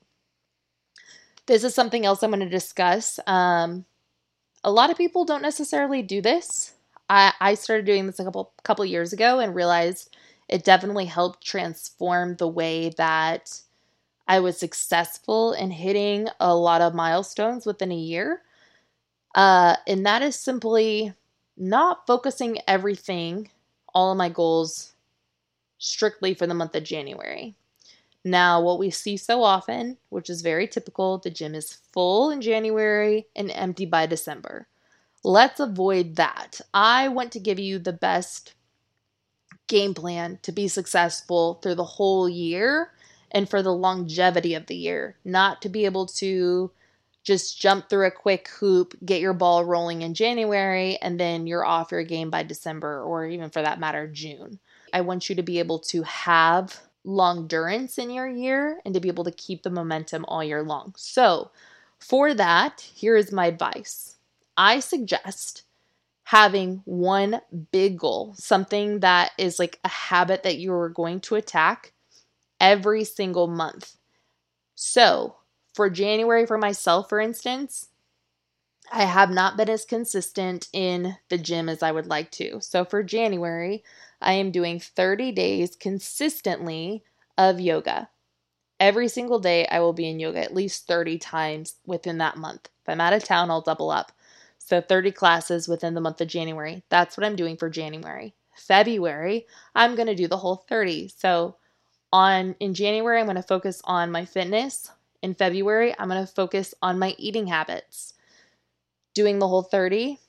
This 1.45 1.63
is 1.63 1.75
something 1.75 2.05
else 2.05 2.23
I'm 2.23 2.31
going 2.31 2.39
to 2.39 2.49
discuss. 2.49 3.19
Um, 3.27 3.85
a 4.63 4.71
lot 4.71 4.89
of 4.89 4.97
people 4.97 5.25
don't 5.25 5.41
necessarily 5.41 6.01
do 6.01 6.21
this. 6.21 6.73
I, 7.09 7.33
I 7.41 7.53
started 7.55 7.85
doing 7.85 8.07
this 8.07 8.19
a 8.19 8.23
couple 8.23 8.53
couple 8.63 8.85
years 8.85 9.11
ago 9.11 9.39
and 9.39 9.53
realized 9.53 10.15
it 10.47 10.63
definitely 10.63 11.05
helped 11.05 11.45
transform 11.45 12.35
the 12.35 12.47
way 12.47 12.89
that 12.97 13.61
I 14.27 14.39
was 14.39 14.57
successful 14.57 15.53
in 15.53 15.71
hitting 15.71 16.27
a 16.39 16.55
lot 16.55 16.81
of 16.81 16.95
milestones 16.95 17.65
within 17.65 17.91
a 17.91 17.95
year. 17.95 18.41
Uh, 19.35 19.75
and 19.87 20.05
that 20.05 20.21
is 20.21 20.35
simply 20.35 21.13
not 21.57 22.07
focusing 22.07 22.59
everything, 22.67 23.49
all 23.93 24.11
of 24.11 24.17
my 24.17 24.29
goals, 24.29 24.93
strictly 25.77 26.33
for 26.33 26.47
the 26.47 26.53
month 26.53 26.75
of 26.75 26.83
January. 26.83 27.55
Now, 28.23 28.61
what 28.61 28.79
we 28.79 28.89
see 28.89 29.17
so 29.17 29.43
often, 29.43 29.97
which 30.09 30.29
is 30.29 30.41
very 30.41 30.67
typical, 30.67 31.17
the 31.17 31.29
gym 31.29 31.55
is 31.55 31.79
full 31.91 32.31
in 32.31 32.41
January 32.41 33.27
and 33.35 33.51
empty 33.51 33.85
by 33.85 34.05
December. 34.05 34.67
Let's 35.23 35.59
avoid 35.59 36.15
that. 36.15 36.61
I 36.73 37.09
want 37.09 37.31
to 37.33 37.39
give 37.39 37.59
you 37.59 37.79
the 37.79 37.93
best 37.93 38.53
game 39.67 39.93
plan 39.93 40.39
to 40.43 40.51
be 40.51 40.67
successful 40.67 41.55
through 41.55 41.75
the 41.75 41.83
whole 41.83 42.29
year 42.29 42.91
and 43.31 43.49
for 43.49 43.61
the 43.61 43.73
longevity 43.73 44.53
of 44.53 44.67
the 44.67 44.75
year, 44.75 45.17
not 45.25 45.61
to 45.61 45.69
be 45.69 45.85
able 45.85 46.05
to 46.05 46.71
just 47.23 47.59
jump 47.59 47.89
through 47.89 48.05
a 48.05 48.11
quick 48.11 48.49
hoop, 48.49 48.95
get 49.05 49.21
your 49.21 49.33
ball 49.33 49.63
rolling 49.63 50.01
in 50.01 50.13
January, 50.13 50.97
and 51.01 51.19
then 51.19 51.47
you're 51.47 51.65
off 51.65 51.91
your 51.91 52.03
game 52.03 52.29
by 52.29 52.43
December 52.43 53.01
or 53.01 53.25
even 53.25 53.49
for 53.49 53.61
that 53.61 53.79
matter, 53.79 54.07
June. 54.07 54.59
I 54.91 55.01
want 55.01 55.29
you 55.29 55.35
to 55.35 55.43
be 55.43 55.59
able 55.59 55.79
to 55.79 56.03
have 56.03 56.81
long 57.03 57.47
durance 57.47 57.97
in 57.97 58.09
your 58.09 58.27
year 58.27 58.79
and 58.85 58.93
to 58.93 58.99
be 58.99 59.09
able 59.09 59.23
to 59.25 59.31
keep 59.31 59.63
the 59.63 59.69
momentum 59.69 60.25
all 60.27 60.43
year 60.43 60.63
long. 60.63 60.93
So, 60.97 61.51
for 61.99 62.33
that, 62.33 62.81
here 62.81 63.15
is 63.15 63.31
my 63.31 63.47
advice. 63.47 64.17
I 64.57 64.79
suggest 64.79 65.63
having 66.25 66.81
one 66.85 67.41
big 67.71 67.97
goal, 67.97 68.33
something 68.37 68.99
that 69.01 69.31
is 69.37 69.59
like 69.59 69.79
a 69.83 69.89
habit 69.89 70.43
that 70.43 70.57
you 70.57 70.73
are 70.73 70.89
going 70.89 71.19
to 71.21 71.35
attack 71.35 71.93
every 72.59 73.03
single 73.03 73.47
month. 73.47 73.97
So, 74.75 75.35
for 75.73 75.89
January, 75.89 76.45
for 76.45 76.57
myself, 76.57 77.09
for 77.09 77.19
instance, 77.19 77.89
I 78.91 79.05
have 79.05 79.31
not 79.31 79.57
been 79.57 79.69
as 79.69 79.85
consistent 79.85 80.67
in 80.73 81.17
the 81.29 81.37
gym 81.37 81.69
as 81.69 81.81
I 81.81 81.91
would 81.91 82.07
like 82.07 82.31
to. 82.31 82.59
So, 82.61 82.85
for 82.85 83.03
January, 83.03 83.83
I 84.21 84.33
am 84.33 84.51
doing 84.51 84.79
30 84.79 85.31
days 85.31 85.75
consistently 85.75 87.03
of 87.37 87.59
yoga. 87.59 88.09
Every 88.79 89.07
single 89.07 89.39
day, 89.39 89.65
I 89.67 89.79
will 89.79 89.93
be 89.93 90.09
in 90.09 90.19
yoga 90.19 90.39
at 90.39 90.53
least 90.53 90.87
30 90.87 91.17
times 91.17 91.75
within 91.85 92.17
that 92.19 92.37
month. 92.37 92.69
If 92.81 92.89
I'm 92.89 93.01
out 93.01 93.13
of 93.13 93.23
town, 93.23 93.49
I'll 93.49 93.61
double 93.61 93.89
up. 93.89 94.11
So 94.57 94.81
30 94.81 95.11
classes 95.11 95.67
within 95.67 95.93
the 95.93 96.01
month 96.01 96.21
of 96.21 96.27
January. 96.27 96.83
That's 96.89 97.17
what 97.17 97.25
I'm 97.25 97.35
doing 97.35 97.57
for 97.57 97.69
January. 97.69 98.35
February, 98.55 99.47
I'm 99.75 99.95
going 99.95 100.07
to 100.07 100.15
do 100.15 100.27
the 100.27 100.37
whole 100.37 100.65
30. 100.69 101.09
So 101.09 101.57
on 102.11 102.55
in 102.59 102.73
January, 102.73 103.19
I'm 103.19 103.25
going 103.25 103.35
to 103.35 103.43
focus 103.43 103.81
on 103.85 104.11
my 104.11 104.25
fitness. 104.25 104.91
In 105.21 105.33
February, 105.33 105.95
I'm 105.97 106.09
going 106.09 106.25
to 106.25 106.31
focus 106.31 106.73
on 106.81 106.99
my 106.99 107.15
eating 107.17 107.47
habits. 107.47 108.13
Doing 109.13 109.39
the 109.39 109.47
whole 109.47 109.63
30. 109.63 110.19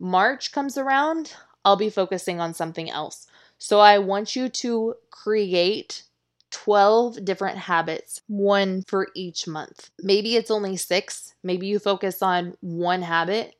March 0.00 0.52
comes 0.52 0.76
around, 0.76 1.34
I'll 1.64 1.76
be 1.76 1.90
focusing 1.90 2.40
on 2.40 2.54
something 2.54 2.90
else. 2.90 3.26
So 3.58 3.78
I 3.78 3.98
want 3.98 4.34
you 4.34 4.48
to 4.48 4.94
create 5.10 6.02
12 6.50 7.24
different 7.24 7.58
habits, 7.58 8.20
one 8.26 8.82
for 8.82 9.08
each 9.14 9.46
month. 9.46 9.90
Maybe 10.00 10.36
it's 10.36 10.50
only 10.50 10.76
six. 10.76 11.34
Maybe 11.42 11.66
you 11.66 11.78
focus 11.78 12.22
on 12.22 12.54
one 12.60 13.02
habit 13.02 13.54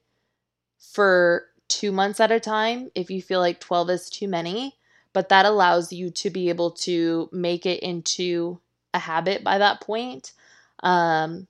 for 0.78 1.46
two 1.68 1.92
months 1.92 2.20
at 2.20 2.32
a 2.32 2.40
time 2.40 2.90
if 2.94 3.10
you 3.10 3.22
feel 3.22 3.40
like 3.40 3.60
12 3.60 3.90
is 3.90 4.10
too 4.10 4.28
many. 4.28 4.74
But 5.12 5.28
that 5.28 5.46
allows 5.46 5.92
you 5.92 6.10
to 6.10 6.30
be 6.30 6.48
able 6.48 6.72
to 6.72 7.28
make 7.32 7.66
it 7.66 7.80
into 7.80 8.60
a 8.94 8.98
habit 8.98 9.44
by 9.44 9.58
that 9.58 9.80
point 9.80 10.32
um, 10.82 11.46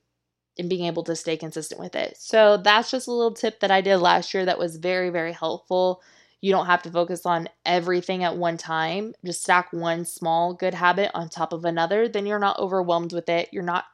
and 0.59 0.69
being 0.69 0.85
able 0.87 1.03
to 1.05 1.17
stay 1.17 1.37
consistent 1.37 1.81
with 1.81 1.95
it. 1.95 2.17
So 2.19 2.57
that's 2.57 2.91
just 2.91 3.09
a 3.09 3.13
little 3.13 3.35
tip 3.35 3.61
that 3.61 3.71
I 3.71 3.81
did 3.81 3.99
last 3.99 4.35
year 4.35 4.45
that 4.45 4.59
was 4.59 4.77
very, 4.77 5.11
very 5.11 5.33
helpful. 5.33 6.03
You 6.41 6.53
don't 6.53 6.67
have 6.67 6.83
to 6.83 6.91
focus 6.91 7.25
on 7.25 7.49
everything 7.65 8.25
at 8.25 8.37
one 8.37 8.57
time. 8.57 9.15
Just 9.25 9.43
stack 9.43 9.73
one 9.73 10.05
small 10.05 10.55
good 10.55 10.75
habit 10.75 11.11
on 11.15 11.29
top 11.29 11.53
of 11.53 11.65
another. 11.65 12.09
Then 12.09 12.27
you're 12.27 12.39
not 12.39 12.59
overwhelmed 12.59 13.13
with 13.13 13.29
it. 13.29 13.49
You're 13.53 13.63
not 13.63 13.85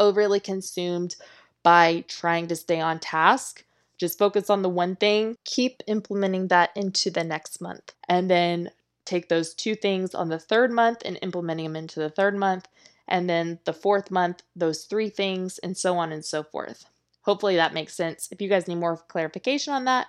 overly 0.00 0.40
consumed 0.40 1.16
by 1.62 2.04
trying 2.08 2.48
to 2.48 2.56
stay 2.56 2.80
on 2.80 2.98
task. 2.98 3.64
Just 3.98 4.18
focus 4.18 4.48
on 4.48 4.62
the 4.62 4.68
one 4.68 4.96
thing, 4.96 5.36
keep 5.44 5.82
implementing 5.86 6.48
that 6.48 6.70
into 6.76 7.10
the 7.10 7.24
next 7.24 7.60
month. 7.60 7.92
And 8.08 8.30
then 8.30 8.70
take 9.04 9.28
those 9.28 9.54
two 9.54 9.74
things 9.74 10.14
on 10.14 10.28
the 10.28 10.38
third 10.38 10.70
month 10.70 11.02
and 11.04 11.18
implementing 11.22 11.64
them 11.64 11.76
into 11.76 11.98
the 11.98 12.10
third 12.10 12.36
month. 12.36 12.68
And 13.08 13.28
then 13.28 13.58
the 13.64 13.72
fourth 13.72 14.10
month, 14.10 14.42
those 14.54 14.84
three 14.84 15.08
things, 15.08 15.58
and 15.58 15.76
so 15.76 15.96
on 15.96 16.12
and 16.12 16.24
so 16.24 16.42
forth. 16.42 16.84
Hopefully 17.22 17.56
that 17.56 17.74
makes 17.74 17.94
sense. 17.94 18.28
If 18.30 18.40
you 18.40 18.48
guys 18.48 18.68
need 18.68 18.76
more 18.76 18.96
clarification 18.96 19.72
on 19.72 19.84
that, 19.86 20.06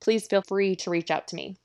please 0.00 0.26
feel 0.26 0.42
free 0.42 0.76
to 0.76 0.90
reach 0.90 1.10
out 1.10 1.26
to 1.28 1.36
me. 1.36 1.56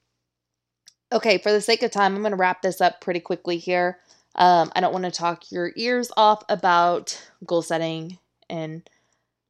Okay, 1.12 1.38
for 1.38 1.51
the 1.51 1.62
sake 1.62 1.83
of 1.83 1.91
time, 1.91 2.15
I'm 2.15 2.21
going 2.21 2.31
to 2.31 2.38
wrap 2.38 2.62
this 2.62 2.81
up 2.81 3.01
pretty 3.01 3.19
quickly 3.19 3.57
here. 3.57 4.00
Um, 4.36 4.71
I 4.75 4.81
don't 4.81 4.93
want 4.93 5.05
to 5.05 5.12
talk 5.12 5.51
your 5.51 5.71
ears 5.75 6.12
off 6.15 6.43
about 6.50 7.19
goal 7.45 7.62
setting 7.62 8.19
and 8.50 8.88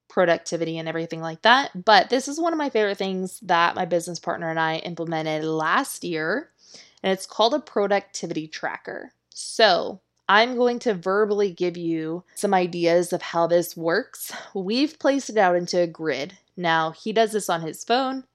productivity 0.07 0.77
and 0.77 0.88
everything 0.88 1.21
like 1.21 1.41
that, 1.43 1.86
but 1.86 2.09
this 2.09 2.27
is 2.27 2.39
one 2.39 2.53
of 2.53 2.57
my 2.57 2.69
favorite 2.69 2.98
things 2.98 3.39
that 3.41 3.75
my 3.75 3.86
business 3.86 4.19
partner 4.19 4.50
and 4.50 4.59
I 4.59 4.77
implemented 4.77 5.43
last 5.43 6.03
year, 6.03 6.50
and 7.03 7.12
it's 7.12 7.25
called 7.25 7.53
a 7.53 7.59
productivity 7.59 8.48
tracker. 8.48 9.12
So, 9.29 10.01
I'm 10.29 10.55
going 10.57 10.77
to 10.79 10.93
verbally 10.93 11.51
give 11.51 11.75
you 11.75 12.24
some 12.36 12.53
ideas 12.53 13.12
of 13.13 13.21
how 13.24 13.48
this 13.48 13.75
works. 13.75 14.31
We've 14.53 14.98
placed 15.00 15.31
it 15.31 15.38
out 15.38 15.55
into 15.55 15.81
a 15.81 15.88
grid. 15.88 16.38
Now, 16.55 16.91
he 16.91 17.12
does 17.12 17.31
this 17.31 17.50
on 17.50 17.62
his 17.62 17.83
phone. 17.83 18.25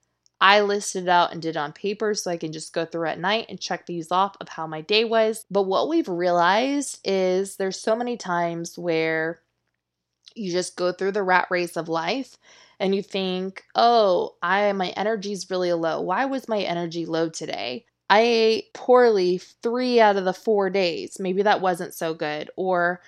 I 0.41 0.59
listed 0.59 1.03
it 1.03 1.09
out 1.09 1.31
and 1.31 1.41
did 1.41 1.55
it 1.55 1.57
on 1.57 1.71
paper 1.71 2.13
so 2.13 2.29
I 2.29 2.35
can 2.37 2.51
just 2.51 2.73
go 2.73 2.85
through 2.85 3.07
at 3.07 3.19
night 3.19 3.45
and 3.47 3.59
check 3.59 3.85
these 3.85 4.11
off 4.11 4.35
of 4.41 4.49
how 4.49 4.67
my 4.67 4.81
day 4.81 5.05
was. 5.05 5.45
But 5.49 5.63
what 5.63 5.87
we've 5.87 6.09
realized 6.09 6.99
is 7.05 7.55
there's 7.55 7.79
so 7.79 7.95
many 7.95 8.17
times 8.17 8.77
where 8.77 9.39
you 10.35 10.51
just 10.51 10.75
go 10.75 10.91
through 10.91 11.13
the 11.13 11.23
rat 11.23 11.47
race 11.49 11.77
of 11.77 11.87
life 11.87 12.35
and 12.77 12.93
you 12.93 13.01
think, 13.01 13.63
"Oh, 13.73 14.35
I 14.41 14.69
my 14.73 14.89
energy's 14.89 15.49
really 15.49 15.71
low. 15.71 16.01
Why 16.01 16.25
was 16.25 16.49
my 16.49 16.59
energy 16.59 17.05
low 17.05 17.29
today?" 17.29 17.85
I 18.09 18.21
ate 18.21 18.73
poorly 18.73 19.39
3 19.39 19.99
out 19.99 20.17
of 20.17 20.25
the 20.25 20.33
4 20.33 20.69
days. 20.69 21.17
Maybe 21.19 21.41
that 21.43 21.61
wasn't 21.61 21.93
so 21.93 22.13
good 22.13 22.49
or 22.55 23.01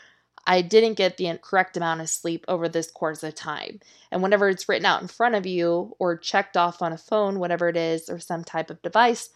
I 0.49 0.61
didn't 0.61 0.93
get 0.93 1.17
the 1.17 1.37
correct 1.41 1.75
amount 1.75 1.99
of 1.99 2.09
sleep 2.09 2.45
over 2.47 2.69
this 2.69 2.89
course 2.89 3.21
of 3.21 3.35
time. 3.35 3.81
And 4.11 4.23
whenever 4.23 4.47
it's 4.47 4.69
written 4.69 4.85
out 4.85 5.01
in 5.01 5.09
front 5.09 5.35
of 5.35 5.45
you 5.45 5.93
or 5.99 6.17
checked 6.17 6.55
off 6.55 6.81
on 6.81 6.93
a 6.93 6.97
phone, 6.97 7.37
whatever 7.37 7.67
it 7.67 7.75
is, 7.75 8.09
or 8.09 8.17
some 8.17 8.45
type 8.45 8.69
of 8.69 8.81
device, 8.81 9.29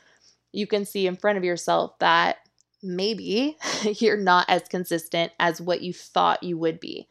you 0.54 0.66
can 0.68 0.86
see 0.86 1.08
in 1.08 1.18
front 1.18 1.38
of 1.38 1.44
yourself 1.44 2.00
that 2.00 2.38
maybe 2.82 3.58
you're 3.84 4.16
not 4.18 4.50
as 4.50 4.64
consistent 4.70 5.34
as 5.38 5.60
what 5.60 5.82
you 5.82 5.94
thought 5.94 6.44
you 6.44 6.58
would 6.58 6.80
be. 6.80 7.08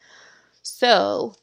So, 0.63 1.35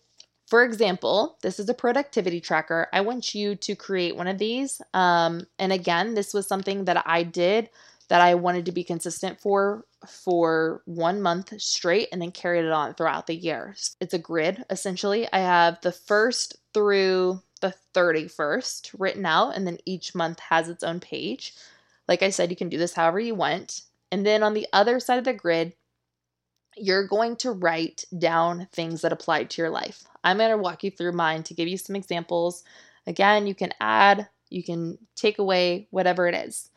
for 0.48 0.64
example, 0.64 1.36
this 1.42 1.60
is 1.60 1.68
a 1.68 1.74
productivity 1.74 2.40
tracker. 2.40 2.88
I 2.92 3.02
want 3.02 3.34
you 3.34 3.54
to 3.56 3.74
create 3.74 4.16
one 4.16 4.28
of 4.28 4.38
these. 4.38 4.80
Um, 4.94 5.46
and 5.58 5.72
again, 5.72 6.14
this 6.14 6.32
was 6.32 6.46
something 6.46 6.86
that 6.86 7.02
I 7.06 7.22
did 7.22 7.68
that 8.08 8.22
I 8.22 8.34
wanted 8.34 8.64
to 8.66 8.72
be 8.72 8.84
consistent 8.84 9.40
for 9.40 9.84
for 10.06 10.82
one 10.86 11.20
month 11.20 11.52
straight 11.60 12.08
and 12.12 12.22
then 12.22 12.30
carried 12.30 12.64
it 12.64 12.72
on 12.72 12.94
throughout 12.94 13.26
the 13.26 13.34
year. 13.34 13.74
It's 14.00 14.14
a 14.14 14.18
grid 14.18 14.64
essentially. 14.70 15.28
I 15.32 15.40
have 15.40 15.80
the 15.82 15.92
first 15.92 16.56
through 16.72 17.42
the 17.60 17.74
31st 17.94 18.94
written 18.98 19.26
out, 19.26 19.56
and 19.56 19.66
then 19.66 19.78
each 19.84 20.14
month 20.14 20.38
has 20.40 20.68
its 20.68 20.84
own 20.84 21.00
page. 21.00 21.52
Like 22.06 22.22
I 22.22 22.30
said, 22.30 22.50
you 22.50 22.56
can 22.56 22.68
do 22.68 22.78
this 22.78 22.94
however 22.94 23.20
you 23.20 23.34
want. 23.34 23.82
And 24.10 24.24
then 24.24 24.42
on 24.42 24.54
the 24.54 24.66
other 24.72 25.00
side 25.00 25.18
of 25.18 25.24
the 25.24 25.34
grid, 25.34 25.74
you're 26.80 27.06
going 27.06 27.36
to 27.36 27.52
write 27.52 28.04
down 28.16 28.68
things 28.72 29.02
that 29.02 29.12
apply 29.12 29.44
to 29.44 29.62
your 29.62 29.70
life. 29.70 30.04
I'm 30.24 30.38
going 30.38 30.50
to 30.50 30.58
walk 30.58 30.84
you 30.84 30.90
through 30.90 31.12
mine 31.12 31.42
to 31.44 31.54
give 31.54 31.68
you 31.68 31.78
some 31.78 31.96
examples. 31.96 32.64
Again, 33.06 33.46
you 33.46 33.54
can 33.54 33.72
add, 33.80 34.28
you 34.50 34.62
can 34.62 34.98
take 35.14 35.38
away, 35.38 35.88
whatever 35.90 36.26
it 36.26 36.34
is. 36.34 36.70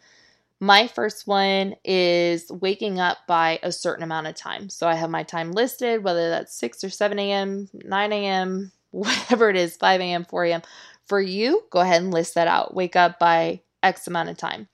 My 0.60 0.88
first 0.88 1.25
one 1.25 1.75
is 1.84 2.51
waking 2.51 3.00
up 3.00 3.17
by 3.27 3.60
a 3.63 3.72
certain 3.72 4.03
amount 4.03 4.27
of 4.27 4.36
time. 4.36 4.70
So 4.70 4.88
I 4.88 4.93
have 4.93 5.10
my 5.10 5.24
time 5.24 5.51
listed, 5.53 6.03
whether 6.03 6.29
that's 6.29 6.55
6 6.55 6.84
or 6.84 6.89
7 6.91 7.17
a.m., 7.17 7.67
9 7.74 8.13
a.m., 8.13 8.72
whatever 8.91 9.50
it 9.50 9.55
is, 9.55 9.75
5 9.77 10.01
a.m., 10.01 10.25
4 10.25 10.46
a.m. 10.46 10.62
For 11.08 11.20
you, 11.20 11.63
go 11.72 11.79
ahead 11.79 12.02
and 12.02 12.13
list 12.13 12.36
that 12.36 12.47
out. 12.47 12.75
Wake 12.75 12.95
up 12.95 13.17
by 13.17 13.62
X 13.82 14.08
amount 14.08 14.30
of 14.30 14.38
time. 14.38 14.67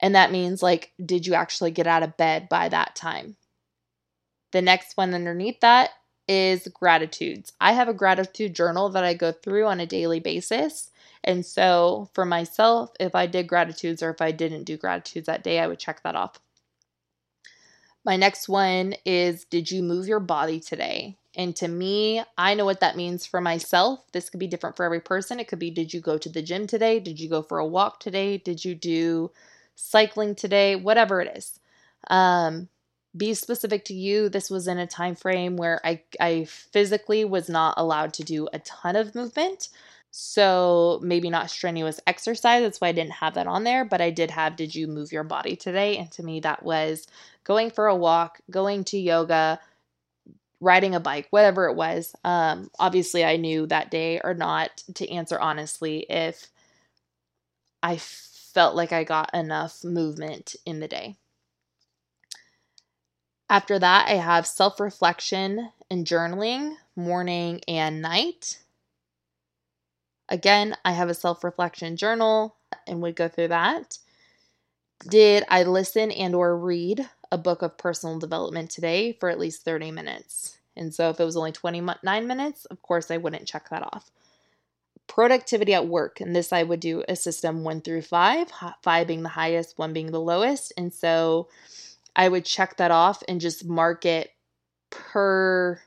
And 0.00 0.14
that 0.14 0.30
means, 0.30 0.62
like, 0.62 0.92
did 1.04 1.26
you 1.26 1.34
actually 1.34 1.72
get 1.72 1.86
out 1.86 2.02
of 2.02 2.16
bed 2.16 2.48
by 2.48 2.68
that 2.68 2.94
time? 2.94 3.36
The 4.58 4.62
next 4.62 4.96
one 4.96 5.14
underneath 5.14 5.60
that 5.60 5.90
is 6.26 6.66
gratitudes. 6.74 7.52
I 7.60 7.74
have 7.74 7.86
a 7.86 7.94
gratitude 7.94 8.56
journal 8.56 8.88
that 8.88 9.04
I 9.04 9.14
go 9.14 9.30
through 9.30 9.66
on 9.66 9.78
a 9.78 9.86
daily 9.86 10.18
basis. 10.18 10.90
And 11.22 11.46
so 11.46 12.10
for 12.12 12.24
myself, 12.24 12.90
if 12.98 13.14
I 13.14 13.28
did 13.28 13.46
gratitudes 13.46 14.02
or 14.02 14.10
if 14.10 14.20
I 14.20 14.32
didn't 14.32 14.64
do 14.64 14.76
gratitudes 14.76 15.26
that 15.26 15.44
day, 15.44 15.60
I 15.60 15.68
would 15.68 15.78
check 15.78 16.02
that 16.02 16.16
off. 16.16 16.40
My 18.04 18.16
next 18.16 18.48
one 18.48 18.96
is 19.04 19.44
Did 19.44 19.70
you 19.70 19.80
move 19.80 20.08
your 20.08 20.18
body 20.18 20.58
today? 20.58 21.16
And 21.36 21.54
to 21.54 21.68
me, 21.68 22.24
I 22.36 22.54
know 22.54 22.64
what 22.64 22.80
that 22.80 22.96
means 22.96 23.26
for 23.26 23.40
myself. 23.40 24.10
This 24.10 24.28
could 24.28 24.40
be 24.40 24.48
different 24.48 24.74
for 24.74 24.84
every 24.84 25.00
person. 25.00 25.38
It 25.38 25.46
could 25.46 25.60
be 25.60 25.70
Did 25.70 25.94
you 25.94 26.00
go 26.00 26.18
to 26.18 26.28
the 26.28 26.42
gym 26.42 26.66
today? 26.66 26.98
Did 26.98 27.20
you 27.20 27.28
go 27.28 27.42
for 27.42 27.60
a 27.60 27.64
walk 27.64 28.00
today? 28.00 28.38
Did 28.38 28.64
you 28.64 28.74
do 28.74 29.30
cycling 29.76 30.34
today? 30.34 30.74
Whatever 30.74 31.20
it 31.20 31.36
is. 31.36 31.60
Um, 32.10 32.68
be 33.18 33.34
specific 33.34 33.84
to 33.86 33.94
you. 33.94 34.28
This 34.28 34.48
was 34.48 34.68
in 34.68 34.78
a 34.78 34.86
time 34.86 35.14
frame 35.14 35.56
where 35.56 35.80
I, 35.84 36.02
I 36.20 36.44
physically 36.44 37.24
was 37.24 37.48
not 37.48 37.74
allowed 37.76 38.14
to 38.14 38.22
do 38.22 38.48
a 38.52 38.60
ton 38.60 38.96
of 38.96 39.14
movement. 39.14 39.68
So 40.10 41.00
maybe 41.02 41.28
not 41.28 41.50
strenuous 41.50 42.00
exercise. 42.06 42.62
That's 42.62 42.80
why 42.80 42.88
I 42.88 42.92
didn't 42.92 43.12
have 43.12 43.34
that 43.34 43.46
on 43.46 43.64
there. 43.64 43.84
But 43.84 44.00
I 44.00 44.10
did 44.10 44.30
have 44.30 44.56
Did 44.56 44.74
you 44.74 44.86
move 44.86 45.12
your 45.12 45.24
body 45.24 45.56
today? 45.56 45.98
And 45.98 46.10
to 46.12 46.22
me, 46.22 46.40
that 46.40 46.62
was 46.62 47.06
going 47.44 47.70
for 47.70 47.86
a 47.86 47.96
walk, 47.96 48.40
going 48.50 48.84
to 48.84 48.98
yoga, 48.98 49.60
riding 50.60 50.94
a 50.94 51.00
bike, 51.00 51.26
whatever 51.30 51.66
it 51.66 51.74
was. 51.74 52.14
Um, 52.24 52.70
obviously, 52.78 53.24
I 53.24 53.36
knew 53.36 53.66
that 53.66 53.90
day 53.90 54.20
or 54.22 54.34
not 54.34 54.82
to 54.94 55.10
answer 55.10 55.38
honestly 55.38 56.06
if 56.08 56.48
I 57.82 57.98
felt 57.98 58.74
like 58.74 58.92
I 58.92 59.04
got 59.04 59.34
enough 59.34 59.84
movement 59.84 60.56
in 60.64 60.80
the 60.80 60.88
day. 60.88 61.16
After 63.50 63.78
that, 63.78 64.08
I 64.08 64.14
have 64.14 64.46
self 64.46 64.78
reflection 64.78 65.70
and 65.90 66.06
journaling 66.06 66.74
morning 66.94 67.60
and 67.66 68.02
night. 68.02 68.58
Again, 70.28 70.76
I 70.84 70.92
have 70.92 71.08
a 71.08 71.14
self 71.14 71.42
reflection 71.42 71.96
journal 71.96 72.56
and 72.86 73.00
would 73.00 73.16
go 73.16 73.28
through 73.28 73.48
that. 73.48 73.98
Did 75.08 75.44
I 75.48 75.62
listen 75.62 76.10
and 76.10 76.34
or 76.34 76.58
read 76.58 77.08
a 77.30 77.38
book 77.38 77.62
of 77.62 77.78
personal 77.78 78.18
development 78.18 78.70
today 78.70 79.12
for 79.12 79.30
at 79.30 79.38
least 79.38 79.64
30 79.64 79.92
minutes? 79.92 80.58
And 80.76 80.94
so 80.94 81.08
if 81.08 81.18
it 81.18 81.24
was 81.24 81.36
only 81.36 81.52
29 81.52 82.26
minutes, 82.26 82.64
of 82.66 82.82
course 82.82 83.10
I 83.10 83.16
wouldn't 83.16 83.48
check 83.48 83.70
that 83.70 83.82
off. 83.82 84.10
Productivity 85.06 85.72
at 85.72 85.88
work, 85.88 86.20
and 86.20 86.36
this 86.36 86.52
I 86.52 86.62
would 86.62 86.80
do 86.80 87.02
a 87.08 87.16
system 87.16 87.64
1 87.64 87.80
through 87.80 88.02
5, 88.02 88.48
5 88.82 89.06
being 89.06 89.22
the 89.22 89.30
highest, 89.30 89.78
1 89.78 89.92
being 89.94 90.12
the 90.12 90.20
lowest. 90.20 90.72
And 90.76 90.92
so 90.92 91.48
I 92.18 92.28
would 92.28 92.44
check 92.44 92.76
that 92.78 92.90
off 92.90 93.22
and 93.28 93.40
just 93.40 93.64
mark 93.64 94.04
it 94.04 94.30
per 94.90 95.80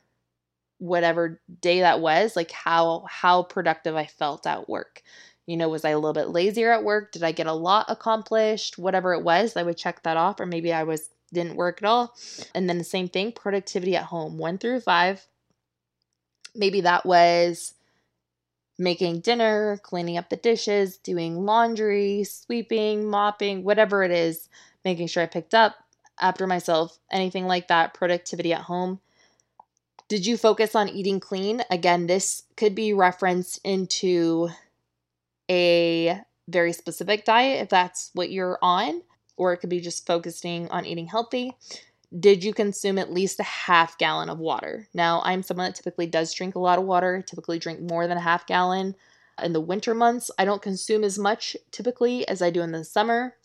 whatever 0.79 1.41
day 1.59 1.81
that 1.81 1.99
was, 1.99 2.37
like 2.37 2.51
how 2.51 3.05
how 3.09 3.43
productive 3.43 3.95
I 3.95 4.05
felt 4.05 4.47
at 4.47 4.69
work. 4.69 5.03
You 5.45 5.57
know, 5.57 5.67
was 5.67 5.83
I 5.83 5.89
a 5.89 5.99
little 5.99 6.13
bit 6.13 6.29
lazier 6.29 6.71
at 6.71 6.85
work? 6.85 7.11
Did 7.11 7.23
I 7.23 7.33
get 7.33 7.47
a 7.47 7.53
lot 7.53 7.87
accomplished? 7.89 8.77
Whatever 8.77 9.13
it 9.13 9.23
was, 9.23 9.57
I 9.57 9.63
would 9.63 9.77
check 9.77 10.03
that 10.03 10.15
off 10.15 10.39
or 10.39 10.45
maybe 10.45 10.71
I 10.71 10.83
was 10.83 11.09
didn't 11.33 11.57
work 11.57 11.81
at 11.81 11.87
all. 11.87 12.15
And 12.55 12.69
then 12.69 12.77
the 12.77 12.83
same 12.83 13.09
thing, 13.09 13.33
productivity 13.33 13.95
at 13.95 14.05
home, 14.05 14.37
1 14.37 14.57
through 14.57 14.81
5. 14.81 15.27
Maybe 16.55 16.81
that 16.81 17.05
was 17.05 17.73
making 18.77 19.21
dinner, 19.21 19.79
cleaning 19.83 20.17
up 20.17 20.29
the 20.29 20.35
dishes, 20.37 20.97
doing 20.97 21.45
laundry, 21.45 22.23
sweeping, 22.23 23.09
mopping, 23.09 23.63
whatever 23.63 24.03
it 24.03 24.11
is, 24.11 24.49
making 24.83 25.07
sure 25.07 25.23
I 25.23 25.27
picked 25.27 25.53
up 25.53 25.75
after 26.21 26.47
myself, 26.47 26.99
anything 27.11 27.47
like 27.47 27.67
that, 27.67 27.93
productivity 27.93 28.53
at 28.53 28.61
home. 28.61 28.99
Did 30.07 30.25
you 30.25 30.37
focus 30.37 30.75
on 30.75 30.89
eating 30.89 31.19
clean? 31.19 31.63
Again, 31.69 32.07
this 32.07 32.43
could 32.57 32.75
be 32.75 32.93
referenced 32.93 33.59
into 33.63 34.49
a 35.49 36.19
very 36.47 36.73
specific 36.73 37.25
diet 37.25 37.61
if 37.61 37.69
that's 37.69 38.11
what 38.13 38.31
you're 38.31 38.59
on, 38.61 39.01
or 39.37 39.53
it 39.53 39.57
could 39.57 39.69
be 39.69 39.79
just 39.79 40.05
focusing 40.05 40.69
on 40.69 40.85
eating 40.85 41.07
healthy. 41.07 41.55
Did 42.17 42.43
you 42.43 42.53
consume 42.53 42.99
at 42.99 43.13
least 43.13 43.39
a 43.39 43.43
half 43.43 43.97
gallon 43.97 44.29
of 44.29 44.37
water? 44.37 44.87
Now, 44.93 45.21
I'm 45.23 45.43
someone 45.43 45.67
that 45.67 45.75
typically 45.75 46.07
does 46.07 46.33
drink 46.33 46.55
a 46.55 46.59
lot 46.59 46.77
of 46.77 46.83
water, 46.83 47.23
typically 47.25 47.57
drink 47.57 47.79
more 47.79 48.05
than 48.05 48.17
a 48.17 48.21
half 48.21 48.45
gallon. 48.45 48.95
In 49.41 49.53
the 49.53 49.61
winter 49.61 49.93
months, 49.93 50.29
I 50.37 50.43
don't 50.43 50.61
consume 50.61 51.05
as 51.05 51.17
much 51.17 51.55
typically 51.71 52.27
as 52.27 52.41
I 52.41 52.49
do 52.49 52.61
in 52.61 52.73
the 52.73 52.83
summer. 52.83 53.35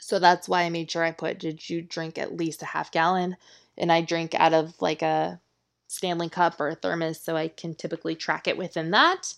So 0.00 0.18
that's 0.18 0.48
why 0.48 0.62
I 0.62 0.70
made 0.70 0.90
sure 0.90 1.02
I 1.02 1.12
put, 1.12 1.38
did 1.38 1.68
you 1.68 1.80
drink 1.82 2.18
at 2.18 2.36
least 2.36 2.62
a 2.62 2.66
half 2.66 2.90
gallon? 2.90 3.36
And 3.78 3.90
I 3.90 4.02
drink 4.02 4.34
out 4.34 4.52
of 4.52 4.74
like 4.80 5.02
a 5.02 5.40
Stanley 5.88 6.28
cup 6.28 6.60
or 6.60 6.68
a 6.68 6.74
thermos, 6.74 7.20
so 7.20 7.36
I 7.36 7.48
can 7.48 7.74
typically 7.74 8.14
track 8.14 8.46
it 8.46 8.58
within 8.58 8.90
that. 8.90 9.34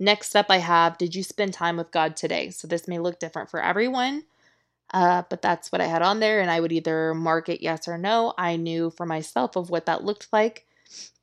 Next 0.00 0.34
up, 0.34 0.46
I 0.48 0.58
have, 0.58 0.98
did 0.98 1.14
you 1.14 1.22
spend 1.22 1.54
time 1.54 1.76
with 1.76 1.90
God 1.90 2.16
today? 2.16 2.50
So 2.50 2.66
this 2.66 2.88
may 2.88 2.98
look 2.98 3.18
different 3.18 3.50
for 3.50 3.62
everyone. 3.62 4.24
Uh, 4.92 5.22
but 5.30 5.40
that's 5.40 5.72
what 5.72 5.80
I 5.80 5.86
had 5.86 6.02
on 6.02 6.20
there, 6.20 6.40
and 6.40 6.50
I 6.50 6.60
would 6.60 6.72
either 6.72 7.14
mark 7.14 7.48
it 7.48 7.62
yes 7.62 7.88
or 7.88 7.96
no. 7.96 8.34
I 8.36 8.56
knew 8.56 8.90
for 8.90 9.06
myself 9.06 9.56
of 9.56 9.70
what 9.70 9.86
that 9.86 10.04
looked 10.04 10.28
like. 10.32 10.66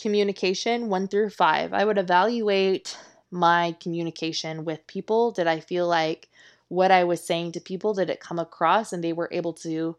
Communication 0.01 0.89
one 0.89 1.07
through 1.07 1.29
five. 1.29 1.71
I 1.71 1.85
would 1.85 1.99
evaluate 1.99 2.97
my 3.29 3.75
communication 3.79 4.65
with 4.65 4.87
people. 4.87 5.31
Did 5.31 5.45
I 5.45 5.59
feel 5.59 5.87
like 5.87 6.29
what 6.69 6.91
I 6.91 7.03
was 7.03 7.23
saying 7.23 7.51
to 7.53 7.59
people, 7.59 7.93
did 7.93 8.09
it 8.09 8.19
come 8.19 8.39
across 8.39 8.93
and 8.93 9.03
they 9.03 9.13
were 9.13 9.29
able 9.31 9.53
to 9.53 9.97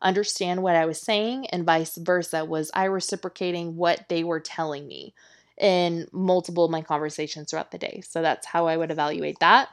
understand 0.00 0.62
what 0.62 0.76
I 0.76 0.86
was 0.86 1.00
saying? 1.00 1.46
And 1.48 1.66
vice 1.66 1.96
versa. 1.96 2.44
Was 2.44 2.70
I 2.74 2.84
reciprocating 2.84 3.76
what 3.76 4.08
they 4.08 4.24
were 4.24 4.40
telling 4.40 4.86
me 4.86 5.14
in 5.58 6.08
multiple 6.12 6.64
of 6.64 6.70
my 6.70 6.82
conversations 6.82 7.50
throughout 7.50 7.70
the 7.70 7.78
day? 7.78 8.02
So 8.08 8.22
that's 8.22 8.46
how 8.46 8.66
I 8.66 8.76
would 8.76 8.90
evaluate 8.90 9.38
that. 9.40 9.68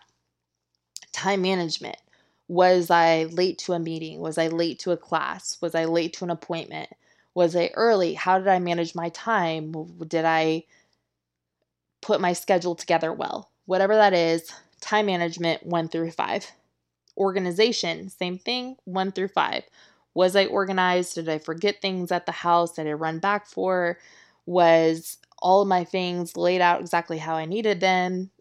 Time 1.12 1.42
management 1.42 1.98
was 2.48 2.90
I 2.90 3.26
late 3.26 3.60
to 3.60 3.74
a 3.74 3.80
meeting? 3.80 4.20
Was 4.20 4.38
I 4.38 4.48
late 4.48 4.80
to 4.80 4.92
a 4.92 4.98
class? 4.98 5.58
Was 5.62 5.76
I 5.76 5.86
late 5.86 6.14
to 6.14 6.26
an 6.26 6.32
appointment? 6.32 6.90
Was 7.36 7.56
I 7.56 7.70
early? 7.76 8.16
How 8.16 8.40
did 8.40 8.48
I 8.48 8.58
manage 8.60 8.96
my 8.96 9.10
time? 9.10 9.72
Did 10.08 10.26
I 10.26 10.64
put 12.02 12.20
my 12.20 12.34
schedule 12.34 12.74
together 12.74 13.14
well? 13.14 13.52
Whatever 13.66 13.96
that 13.96 14.14
is, 14.14 14.52
time 14.82 15.08
management 15.08 15.66
one 15.66 15.90
through 15.90 16.12
five. 16.12 16.52
Organization, 17.18 18.10
same 18.10 18.38
thing, 18.38 18.78
one 18.86 19.12
through 19.12 19.28
five. 19.30 19.64
Was 20.14 20.36
I 20.36 20.46
organized? 20.46 21.16
Did 21.16 21.30
I 21.30 21.38
forget 21.38 21.82
things 21.82 22.12
at 22.12 22.26
the 22.26 22.32
house? 22.32 22.74
that 22.74 22.88
I 22.88 22.94
run 22.94 23.20
back 23.20 23.46
for? 23.46 23.98
Was 24.46 25.18
all 25.42 25.62
of 25.62 25.68
my 25.68 25.84
things 25.84 26.36
laid 26.36 26.62
out 26.62 26.82
exactly 26.82 27.18
how 27.18 27.36
I 27.36 27.46
needed 27.46 27.80
them? 27.80 28.32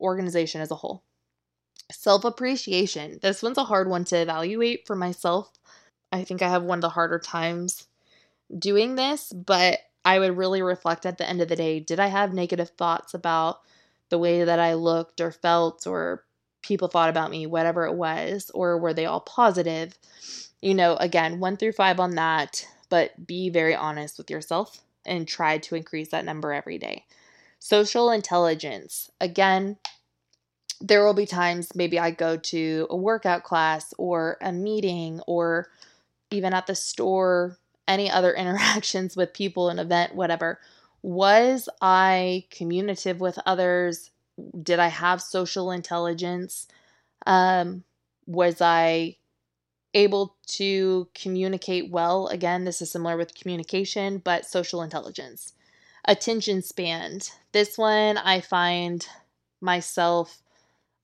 Organization 0.00 0.60
as 0.60 0.70
a 0.70 0.76
whole. 0.76 1.02
Self 1.90 2.24
appreciation. 2.24 3.18
This 3.22 3.42
one's 3.42 3.58
a 3.58 3.64
hard 3.64 3.88
one 3.88 4.04
to 4.06 4.16
evaluate 4.16 4.86
for 4.86 4.94
myself. 4.94 5.50
I 6.12 6.24
think 6.24 6.42
I 6.42 6.48
have 6.48 6.62
one 6.62 6.78
of 6.78 6.82
the 6.82 6.90
harder 6.90 7.18
times 7.18 7.86
doing 8.56 8.94
this, 8.94 9.32
but 9.32 9.80
I 10.04 10.18
would 10.18 10.36
really 10.36 10.62
reflect 10.62 11.06
at 11.06 11.18
the 11.18 11.28
end 11.28 11.40
of 11.40 11.48
the 11.48 11.56
day 11.56 11.80
did 11.80 12.00
I 12.00 12.06
have 12.06 12.32
negative 12.32 12.70
thoughts 12.70 13.14
about 13.14 13.58
the 14.10 14.18
way 14.18 14.44
that 14.44 14.58
I 14.58 14.74
looked 14.74 15.20
or 15.20 15.30
felt 15.30 15.86
or 15.86 16.24
people 16.62 16.88
thought 16.88 17.10
about 17.10 17.30
me, 17.30 17.46
whatever 17.46 17.86
it 17.86 17.94
was, 17.94 18.50
or 18.54 18.78
were 18.78 18.94
they 18.94 19.06
all 19.06 19.20
positive? 19.20 19.98
You 20.60 20.74
know, 20.74 20.96
again, 20.96 21.40
one 21.40 21.56
through 21.56 21.72
five 21.72 22.00
on 22.00 22.14
that, 22.16 22.66
but 22.88 23.26
be 23.26 23.48
very 23.50 23.74
honest 23.74 24.18
with 24.18 24.30
yourself 24.30 24.80
and 25.06 25.26
try 25.26 25.58
to 25.58 25.74
increase 25.74 26.08
that 26.10 26.24
number 26.24 26.52
every 26.52 26.78
day. 26.78 27.04
Social 27.58 28.10
intelligence. 28.10 29.10
Again, 29.20 29.78
there 30.80 31.04
will 31.04 31.14
be 31.14 31.26
times 31.26 31.74
maybe 31.74 31.98
I 31.98 32.10
go 32.10 32.36
to 32.36 32.86
a 32.90 32.96
workout 32.96 33.42
class 33.42 33.92
or 33.98 34.36
a 34.40 34.52
meeting 34.52 35.20
or 35.26 35.68
even 36.30 36.54
at 36.54 36.66
the 36.66 36.74
store, 36.74 37.58
any 37.86 38.10
other 38.10 38.32
interactions 38.34 39.16
with 39.16 39.32
people, 39.32 39.70
an 39.70 39.78
event, 39.78 40.14
whatever. 40.14 40.60
Was 41.02 41.68
I 41.80 42.44
communicative 42.50 43.20
with 43.20 43.38
others? 43.46 44.10
Did 44.62 44.78
I 44.78 44.88
have 44.88 45.20
social 45.22 45.70
intelligence? 45.70 46.66
Um, 47.26 47.84
was 48.26 48.60
I 48.60 49.16
able 49.94 50.36
to 50.46 51.08
communicate 51.14 51.90
well? 51.90 52.28
Again, 52.28 52.64
this 52.64 52.82
is 52.82 52.90
similar 52.90 53.16
with 53.16 53.34
communication, 53.34 54.18
but 54.18 54.46
social 54.46 54.82
intelligence. 54.82 55.54
Attention 56.04 56.62
span. 56.62 57.20
This 57.52 57.76
one 57.76 58.16
I 58.18 58.40
find 58.40 59.06
myself 59.60 60.42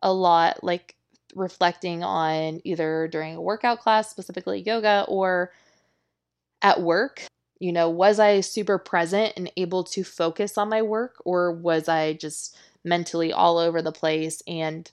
a 0.03 0.13
lot, 0.13 0.63
like 0.63 0.95
reflecting 1.35 2.03
on 2.05 2.61
either 2.65 3.09
during 3.09 3.35
a 3.35 3.41
workout 3.41 3.81
class, 3.81 4.11
specifically 4.11 4.61
yoga, 4.61 5.05
or 5.09 5.53
at 6.63 6.81
work. 6.81 7.27
You 7.59 7.73
know, 7.73 7.89
was 7.89 8.19
I 8.19 8.41
super 8.41 8.79
present 8.79 9.35
and 9.37 9.51
able 9.57 9.85
to 9.85 10.05
focus 10.05 10.59
on 10.59 10.69
my 10.69 10.83
work, 10.83 11.17
or 11.25 11.53
was 11.53 11.89
I 11.89 12.15
just 12.15 12.57
mentally 12.85 13.33
all 13.33 13.59
over 13.59 13.81
the 13.81 13.93
place 13.93 14.43
and 14.47 14.91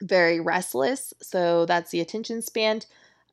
very 0.00 0.40
restless? 0.40 1.14
So 1.22 1.66
that's 1.66 1.90
the 1.90 2.00
attention 2.00 2.42
span. 2.42 2.80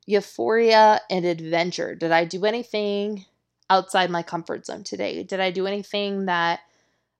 Euphoria 0.05 1.01
and 1.09 1.25
adventure. 1.25 1.95
Did 1.95 2.11
I 2.11 2.25
do 2.25 2.45
anything 2.45 3.25
outside 3.69 4.09
my 4.11 4.23
comfort 4.23 4.65
zone 4.65 4.83
today? 4.83 5.23
Did 5.23 5.39
I 5.39 5.51
do 5.51 5.65
anything 5.67 6.25
that 6.25 6.59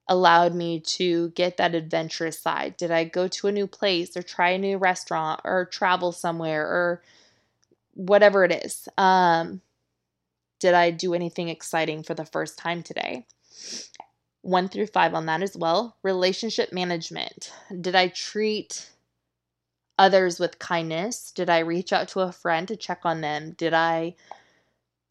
allowed 0.07 0.53
me 0.53 0.79
to 0.81 1.29
get 1.31 1.57
that 1.57 1.75
adventurous 1.75 2.39
side? 2.39 2.77
Did 2.77 2.91
I 2.91 3.05
go 3.05 3.27
to 3.29 3.47
a 3.47 3.51
new 3.51 3.67
place 3.67 4.15
or 4.17 4.23
try 4.23 4.51
a 4.51 4.57
new 4.57 4.77
restaurant 4.77 5.41
or 5.43 5.65
travel 5.65 6.11
somewhere 6.11 6.65
or 6.65 7.03
whatever 7.95 8.43
it 8.43 8.51
is? 8.65 8.87
Um, 8.97 9.61
did 10.65 10.73
I 10.73 10.89
do 10.89 11.13
anything 11.13 11.49
exciting 11.49 12.01
for 12.01 12.15
the 12.15 12.25
first 12.25 12.57
time 12.57 12.81
today? 12.81 13.27
One 14.41 14.67
through 14.67 14.87
five 14.87 15.13
on 15.13 15.27
that 15.27 15.43
as 15.43 15.55
well. 15.55 15.95
Relationship 16.01 16.73
management. 16.73 17.53
Did 17.81 17.93
I 17.93 18.07
treat 18.07 18.89
others 19.99 20.39
with 20.39 20.57
kindness? 20.57 21.31
Did 21.31 21.51
I 21.51 21.59
reach 21.59 21.93
out 21.93 22.07
to 22.09 22.21
a 22.21 22.31
friend 22.31 22.67
to 22.67 22.75
check 22.75 23.01
on 23.03 23.21
them? 23.21 23.51
Did 23.51 23.75
I, 23.75 24.15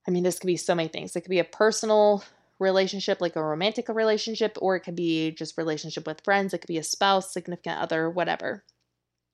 I 0.08 0.10
mean, 0.10 0.24
this 0.24 0.40
could 0.40 0.48
be 0.48 0.56
so 0.56 0.74
many 0.74 0.88
things. 0.88 1.14
It 1.14 1.20
could 1.20 1.30
be 1.30 1.38
a 1.38 1.44
personal 1.44 2.24
relationship, 2.58 3.20
like 3.20 3.36
a 3.36 3.44
romantic 3.44 3.88
relationship, 3.88 4.58
or 4.60 4.74
it 4.74 4.80
could 4.80 4.96
be 4.96 5.30
just 5.30 5.56
relationship 5.56 6.04
with 6.04 6.24
friends. 6.24 6.52
It 6.52 6.62
could 6.62 6.66
be 6.66 6.78
a 6.78 6.82
spouse, 6.82 7.32
significant 7.32 7.78
other, 7.78 8.10
whatever. 8.10 8.64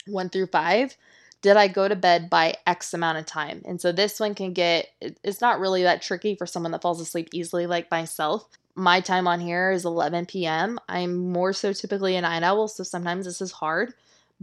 One 0.06 0.28
through 0.28 0.48
five, 0.48 0.98
did 1.42 1.56
I 1.56 1.68
go 1.68 1.88
to 1.88 1.96
bed 1.96 2.28
by 2.28 2.54
X 2.66 2.92
amount 2.92 3.18
of 3.18 3.26
time? 3.26 3.62
And 3.64 3.80
so 3.80 3.92
this 3.92 4.20
one 4.20 4.34
can 4.34 4.52
get, 4.52 4.88
it's 5.00 5.40
not 5.40 5.60
really 5.60 5.82
that 5.82 6.02
tricky 6.02 6.34
for 6.34 6.46
someone 6.46 6.72
that 6.72 6.82
falls 6.82 7.00
asleep 7.00 7.28
easily 7.32 7.66
like 7.66 7.90
myself. 7.90 8.48
My 8.74 9.00
time 9.00 9.26
on 9.26 9.40
here 9.40 9.70
is 9.70 9.84
11 9.84 10.26
p.m. 10.26 10.78
I'm 10.88 11.16
more 11.16 11.52
so 11.52 11.72
typically 11.72 12.16
a 12.16 12.20
night 12.20 12.42
owl, 12.42 12.68
so 12.68 12.82
sometimes 12.82 13.26
this 13.26 13.40
is 13.40 13.52
hard. 13.52 13.94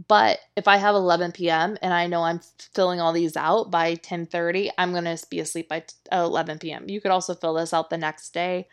But 0.06 0.38
if 0.54 0.68
I 0.68 0.76
have 0.76 0.94
11 0.94 1.32
p.m. 1.32 1.76
and 1.82 1.92
I 1.92 2.06
know 2.06 2.22
I'm 2.22 2.40
filling 2.74 3.00
all 3.00 3.12
these 3.12 3.36
out 3.36 3.70
by 3.70 3.96
10:30, 3.96 4.70
I'm 4.78 4.92
to 4.92 5.26
be 5.28 5.40
asleep 5.40 5.68
by 5.68 5.82
uh, 6.12 6.22
11 6.24 6.58
p.m. 6.58 6.88
You 6.88 7.00
could 7.00 7.10
also 7.10 7.34
fill 7.34 7.54
this 7.54 7.74
out 7.74 7.90
the 7.90 7.98
next 7.98 8.32
day. 8.32 8.68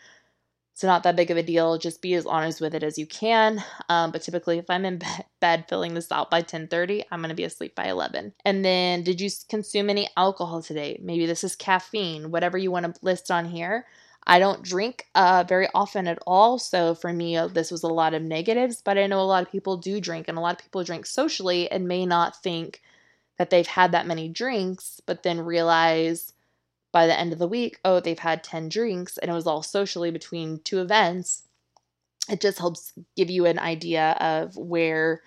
It's 0.76 0.84
not 0.84 1.04
that 1.04 1.16
big 1.16 1.32
of 1.32 1.38
a 1.38 1.42
deal. 1.42 1.78
Just 1.78 2.02
be 2.02 2.16
as 2.16 2.26
honest 2.26 2.60
with 2.60 2.76
it 2.76 2.84
as 2.84 2.98
you 2.98 3.08
can. 3.08 3.64
Um, 3.88 4.12
but 4.12 4.22
typically, 4.22 4.58
if 4.58 4.70
I'm 4.70 4.84
in 4.84 5.00
bed 5.40 5.70
filling 5.70 5.94
this 5.94 6.12
out 6.12 6.30
by 6.30 6.42
10:30, 6.42 7.06
I'm 7.10 7.22
going 7.22 7.30
to 7.30 7.36
be 7.36 7.46
asleep 7.46 7.76
by 7.76 7.86
11. 7.86 8.34
And 8.44 8.66
then, 8.66 9.02
did 9.02 9.22
you 9.22 9.30
consume 9.48 9.90
any 9.90 10.10
alcohol 10.18 10.62
today? 10.62 11.00
Maybe 11.02 11.26
this 11.28 11.46
is 11.46 11.56
caffeine. 11.56 12.30
Whatever 12.30 12.58
you 12.58 12.72
want 12.72 12.94
to 12.94 13.00
list 13.02 13.32
on 13.32 13.46
here. 13.46 13.86
I 14.28 14.38
don't 14.40 14.64
drink 14.64 15.06
uh, 15.16 15.46
very 15.48 15.70
often 15.74 16.08
at 16.08 16.20
all. 16.28 16.60
So 16.60 16.94
for 16.94 17.14
me, 17.14 17.38
uh, 17.38 17.48
this 17.48 17.72
was 17.72 17.84
a 17.84 17.88
lot 17.88 18.14
of 18.14 18.22
negatives, 18.22 18.82
but 18.82 18.98
I 18.98 19.08
know 19.08 19.22
a 19.22 19.22
lot 19.22 19.44
of 19.44 19.52
people 19.52 19.78
do 19.78 20.02
drink, 20.02 20.28
and 20.28 20.38
a 20.38 20.42
lot 20.42 20.56
of 20.56 20.62
people 20.62 20.84
drink 20.84 21.06
socially 21.06 21.72
and 21.72 21.88
may 21.88 22.06
not 22.06 22.44
think 22.44 22.82
that 23.38 23.50
they've 23.50 23.66
had 23.66 23.94
that 23.94 24.08
many 24.08 24.28
drinks, 24.28 25.00
but 25.06 25.24
then 25.24 25.40
realize 25.40 26.34
by 26.96 27.08
the 27.08 27.20
end 27.20 27.34
of 27.34 27.40
the 27.40 27.48
week, 27.48 27.78
oh, 27.84 28.00
they've 28.00 28.18
had 28.18 28.42
10 28.42 28.70
drinks 28.70 29.18
and 29.18 29.30
it 29.30 29.34
was 29.34 29.46
all 29.46 29.62
socially 29.62 30.12
between 30.12 30.62
two 30.64 30.80
events. 30.80 31.44
It 32.30 32.40
just 32.40 32.58
helps 32.58 32.94
give 33.18 33.30
you 33.30 33.46
an 33.46 33.60
idea 33.60 34.12
of 34.22 34.56
where 34.56 35.22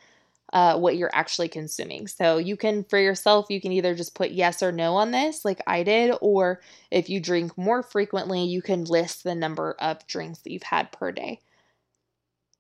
uh, 0.55 0.79
what 0.79 0.97
you're 0.97 1.11
actually 1.13 1.51
consuming. 1.51 2.07
So 2.07 2.39
you 2.39 2.57
can, 2.57 2.85
for 2.85 2.99
yourself, 2.99 3.49
you 3.51 3.61
can 3.61 3.73
either 3.73 3.95
just 3.95 4.15
put 4.15 4.31
yes 4.31 4.63
or 4.63 4.73
no 4.73 4.97
on 4.97 5.11
this, 5.11 5.45
like 5.45 5.61
I 5.67 5.83
did, 5.83 6.15
or 6.23 6.63
if 6.91 7.11
you 7.11 7.21
drink 7.21 7.59
more 7.59 7.83
frequently, 7.83 8.45
you 8.45 8.63
can 8.63 8.85
list 8.85 9.23
the 9.23 9.35
number 9.35 9.77
of 9.79 10.07
drinks 10.07 10.39
that 10.39 10.53
you've 10.53 10.63
had 10.63 10.91
per 10.91 11.13
day. 11.13 11.39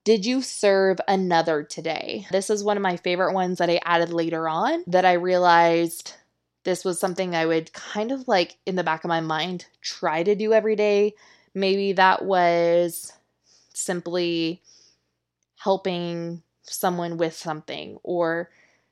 Did 0.04 0.26
you 0.26 0.42
serve 0.42 0.98
another 1.08 1.62
today? 1.62 2.26
This 2.30 2.50
is 2.50 2.62
one 2.62 2.76
of 2.76 2.82
my 2.82 2.98
favorite 2.98 3.32
ones 3.32 3.56
that 3.56 3.70
I 3.70 3.80
added 3.86 4.12
later 4.12 4.50
on 4.50 4.84
that 4.86 5.06
I 5.06 5.14
realized 5.14 6.12
this 6.68 6.84
was 6.84 7.00
something 7.00 7.34
I 7.34 7.46
would 7.46 7.72
kind 7.72 8.12
of 8.12 8.28
like 8.28 8.58
in 8.66 8.76
the 8.76 8.84
back 8.84 9.02
of 9.02 9.08
my 9.08 9.22
mind 9.22 9.64
try 9.80 10.22
to 10.22 10.34
do 10.34 10.52
every 10.52 10.76
day. 10.76 11.14
Maybe 11.54 11.92
that 11.94 12.26
was 12.26 13.10
simply 13.72 14.60
helping 15.56 16.42
someone 16.64 17.16
with 17.16 17.32
something 17.32 17.96
or 18.02 18.50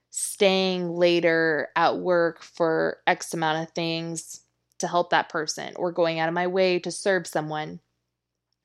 staying 0.09 0.89
later 0.89 1.69
at 1.77 1.99
work 1.99 2.43
for 2.43 2.97
X 3.07 3.35
amount 3.35 3.69
of 3.69 3.75
things 3.75 4.41
to 4.79 4.89
help 4.89 5.11
that 5.11 5.29
person 5.29 5.75
or 5.77 5.93
going 5.93 6.19
out 6.19 6.29
of 6.29 6.35
my 6.35 6.47
way 6.47 6.79
to 6.79 6.91
serve 6.91 7.27
someone. 7.27 7.81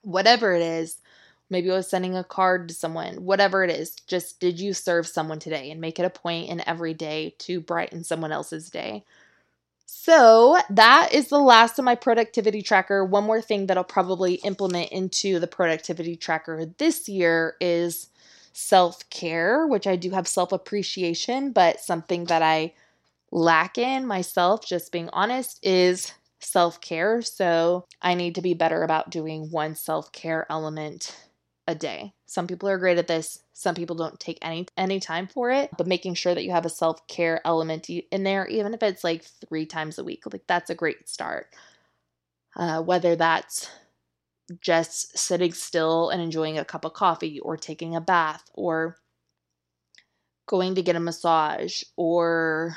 Whatever 0.04 0.54
it 0.54 0.62
is, 0.62 1.00
maybe 1.52 1.70
I 1.70 1.76
was 1.76 1.90
sending 1.90 2.16
a 2.16 2.24
card 2.24 2.70
to 2.70 2.74
someone, 2.74 3.26
whatever 3.26 3.64
it 3.64 3.70
is, 3.70 3.92
just 4.08 4.40
did 4.40 4.60
you 4.60 4.74
serve 4.74 5.06
someone 5.08 5.40
today 5.40 5.70
and 5.70 5.82
make 5.82 6.00
it 6.00 6.06
a 6.06 6.10
point 6.10 6.50
in 6.50 6.68
every 6.68 6.94
day 6.94 7.36
to 7.40 7.60
brighten 7.60 8.04
someone 8.04 8.32
else's 8.32 8.70
day. 8.70 9.04
So 9.86 10.58
that 10.70 11.14
is 11.14 11.28
the 11.28 11.40
last 11.40 11.78
of 11.78 11.86
my 11.86 11.96
productivity 11.96 12.62
tracker. 12.62 13.04
One 13.04 13.26
more 13.26 13.42
thing 13.42 13.68
that 13.68 13.78
I'll 13.78 13.84
probably 13.84 14.36
implement 14.36 14.92
into 14.92 15.38
the 15.38 15.48
productivity 15.48 16.16
tracker 16.16 16.66
this 16.78 17.10
year 17.10 17.58
is 17.60 18.08
self 18.54 19.08
care, 19.10 19.68
which 19.68 19.88
I 19.88 19.98
do 19.98 20.12
have 20.12 20.28
self 20.28 20.54
appreciation, 20.54 21.52
but 21.52 21.82
something 21.82 22.26
that 22.26 22.42
I 22.42 22.74
lack 23.32 23.78
in 23.78 24.08
myself, 24.08 24.66
just 24.66 24.92
being 24.92 25.10
honest, 25.14 25.60
is 25.62 26.14
self 26.40 26.82
care. 26.82 27.22
So 27.22 27.86
I 28.02 28.14
need 28.16 28.36
to 28.36 28.42
be 28.42 28.54
better 28.54 28.84
about 28.84 29.10
doing 29.10 29.52
one 29.52 29.76
self 29.76 30.12
care 30.12 30.46
element 30.50 31.16
a 31.68 31.76
day. 31.76 32.14
Some 32.26 32.48
people 32.48 32.68
are 32.70 32.78
great 32.78 32.98
at 32.98 33.08
this. 33.08 33.44
Some 33.54 33.76
people 33.76 33.96
don't 33.96 34.20
take 34.20 34.40
any 34.42 34.68
any 34.78 35.00
time 35.00 35.28
for 35.28 35.52
it, 35.52 35.70
but 35.78 35.88
making 35.88 36.16
sure 36.16 36.34
that 36.34 36.44
you 36.44 36.52
have 36.52 36.66
a 36.66 36.70
self-care 36.70 37.42
element 37.46 37.90
in 37.90 38.24
there 38.24 38.48
even 38.48 38.74
if 38.74 38.82
it's 38.84 39.04
like 39.04 39.24
3 39.48 39.66
times 39.66 40.00
a 40.00 40.04
week. 40.04 40.24
Like 40.32 40.48
that's 40.48 40.70
a 40.70 40.76
great 40.76 41.08
start. 41.08 41.48
Uh, 42.56 42.82
whether 42.82 43.16
that's 43.16 43.70
just 44.60 45.18
sitting 45.18 45.54
still 45.54 46.10
and 46.10 46.22
enjoying 46.22 46.58
a 46.58 46.66
cup 46.66 46.84
of 46.84 46.94
coffee 46.94 47.40
or 47.40 47.56
taking 47.56 47.96
a 47.96 48.02
bath 48.02 48.44
or 48.54 48.98
going 50.48 50.76
to 50.76 50.82
get 50.82 50.98
a 50.98 51.00
massage 51.00 51.84
or 51.96 52.76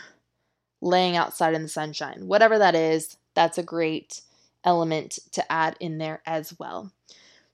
laying 0.80 1.16
outside 1.16 1.54
in 1.54 1.62
the 1.62 1.68
sunshine. 1.68 2.26
Whatever 2.26 2.58
that 2.58 2.74
is, 2.76 3.16
that's 3.34 3.58
a 3.58 3.62
great 3.62 4.20
element 4.62 5.18
to 5.32 5.52
add 5.52 5.76
in 5.80 5.98
there 5.98 6.22
as 6.26 6.54
well. 6.58 6.92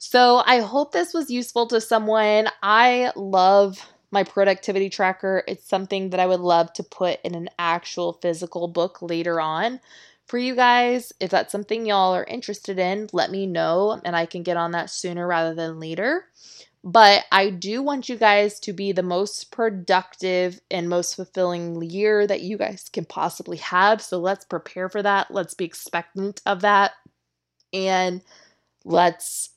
So 0.02 0.42
I 0.46 0.60
hope 0.60 0.92
this 0.92 1.12
was 1.12 1.30
useful 1.30 1.66
to 1.66 1.78
someone. 1.78 2.48
I 2.62 3.12
love 3.16 3.86
my 4.10 4.24
productivity 4.24 4.88
tracker. 4.88 5.44
It's 5.46 5.68
something 5.68 6.08
that 6.10 6.18
I 6.18 6.24
would 6.24 6.40
love 6.40 6.72
to 6.72 6.82
put 6.82 7.20
in 7.22 7.34
an 7.34 7.50
actual 7.58 8.14
physical 8.14 8.66
book 8.66 9.02
later 9.02 9.42
on 9.42 9.78
for 10.26 10.38
you 10.38 10.56
guys. 10.56 11.12
If 11.20 11.30
that's 11.30 11.52
something 11.52 11.84
y'all 11.84 12.14
are 12.14 12.24
interested 12.24 12.78
in, 12.78 13.10
let 13.12 13.30
me 13.30 13.46
know 13.46 14.00
and 14.02 14.16
I 14.16 14.24
can 14.24 14.42
get 14.42 14.56
on 14.56 14.70
that 14.70 14.88
sooner 14.88 15.26
rather 15.26 15.54
than 15.54 15.78
later. 15.78 16.24
But 16.82 17.24
I 17.30 17.50
do 17.50 17.82
want 17.82 18.08
you 18.08 18.16
guys 18.16 18.58
to 18.60 18.72
be 18.72 18.92
the 18.92 19.02
most 19.02 19.52
productive 19.52 20.62
and 20.70 20.88
most 20.88 21.14
fulfilling 21.14 21.82
year 21.82 22.26
that 22.26 22.40
you 22.40 22.56
guys 22.56 22.88
can 22.90 23.04
possibly 23.04 23.58
have. 23.58 24.00
So 24.00 24.18
let's 24.18 24.46
prepare 24.46 24.88
for 24.88 25.02
that. 25.02 25.30
Let's 25.30 25.52
be 25.52 25.66
expectant 25.66 26.40
of 26.46 26.62
that. 26.62 26.92
And 27.74 28.22
let's 28.86 29.50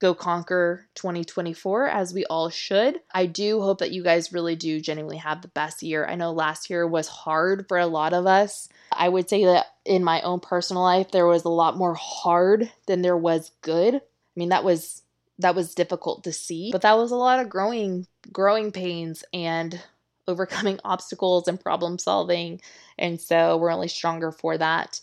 go 0.00 0.14
conquer 0.14 0.86
2024 0.94 1.88
as 1.88 2.12
we 2.12 2.24
all 2.26 2.50
should. 2.50 3.00
I 3.12 3.26
do 3.26 3.60
hope 3.60 3.78
that 3.78 3.92
you 3.92 4.02
guys 4.02 4.32
really 4.32 4.56
do 4.56 4.80
genuinely 4.80 5.18
have 5.18 5.42
the 5.42 5.48
best 5.48 5.82
year. 5.82 6.06
I 6.06 6.14
know 6.16 6.32
last 6.32 6.68
year 6.68 6.86
was 6.86 7.08
hard 7.08 7.66
for 7.68 7.78
a 7.78 7.86
lot 7.86 8.12
of 8.12 8.26
us. 8.26 8.68
I 8.92 9.08
would 9.08 9.28
say 9.28 9.44
that 9.44 9.66
in 9.84 10.04
my 10.04 10.20
own 10.22 10.40
personal 10.40 10.82
life 10.82 11.10
there 11.10 11.26
was 11.26 11.44
a 11.44 11.48
lot 11.50 11.76
more 11.76 11.94
hard 11.94 12.70
than 12.86 13.02
there 13.02 13.16
was 13.16 13.52
good. 13.62 13.94
I 13.94 14.00
mean 14.36 14.50
that 14.50 14.64
was 14.64 15.02
that 15.38 15.54
was 15.54 15.74
difficult 15.74 16.24
to 16.24 16.32
see, 16.32 16.70
but 16.70 16.82
that 16.82 16.96
was 16.96 17.10
a 17.10 17.16
lot 17.16 17.40
of 17.40 17.48
growing 17.48 18.06
growing 18.32 18.72
pains 18.72 19.24
and 19.32 19.80
overcoming 20.26 20.80
obstacles 20.84 21.48
and 21.48 21.60
problem 21.60 21.98
solving. 21.98 22.60
And 22.98 23.20
so 23.20 23.56
we're 23.56 23.72
only 23.72 23.88
stronger 23.88 24.32
for 24.32 24.58
that. 24.58 25.00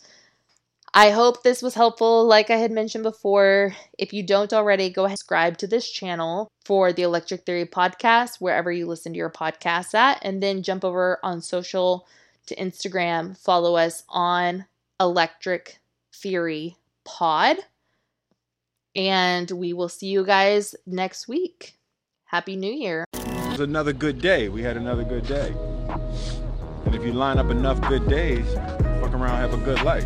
I 0.94 1.12
hope 1.12 1.44
this 1.44 1.62
was 1.62 1.74
helpful. 1.74 2.26
Like 2.26 2.50
I 2.50 2.58
had 2.58 2.72
mentioned 2.72 3.04
before, 3.04 3.74
if 3.98 4.12
you 4.12 4.24
don't 4.24 4.52
already, 4.52 4.90
go 4.90 5.04
ahead 5.04 5.12
and 5.12 5.20
subscribe 5.20 5.58
to 5.60 5.68
this 5.68 5.90
channel 5.90 6.50
for 6.66 6.92
the 6.92 7.04
Electric 7.04 7.46
Theory 7.46 7.66
podcast, 7.66 8.42
wherever 8.42 8.70
you 8.74 8.86
listen 8.86 9.14
to 9.14 9.18
your 9.18 9.30
podcasts 9.30 9.94
at, 9.94 10.20
and 10.22 10.44
then 10.44 10.64
jump 10.64 10.84
over 10.84 11.18
on 11.24 11.42
social 11.42 12.06
to 12.48 12.56
Instagram. 12.58 13.38
Follow 13.38 13.78
us 13.78 14.04
on 14.10 14.66
Electric 15.00 15.80
Theory 16.14 16.76
Pod. 17.06 17.58
And 18.94 19.50
we 19.50 19.72
will 19.72 19.88
see 19.88 20.08
you 20.08 20.26
guys 20.26 20.76
next 20.86 21.26
week. 21.26 21.78
Happy 22.26 22.58
New 22.58 22.72
Year. 22.72 23.06
It 23.14 23.50
was 23.52 23.62
another 23.62 23.94
good 23.94 24.20
day. 24.20 24.50
We 24.50 24.62
had 24.62 24.76
another 24.76 25.06
good 25.06 25.26
day. 25.26 25.54
And 26.86 26.94
if 26.94 27.06
you 27.06 27.14
line 27.14 27.38
up 27.38 27.50
enough 27.50 27.80
good 27.88 28.10
days, 28.10 28.46
fuck 29.00 29.14
around, 29.14 29.38
have 29.38 29.54
a 29.54 29.64
good 29.64 29.82
life. 29.84 30.06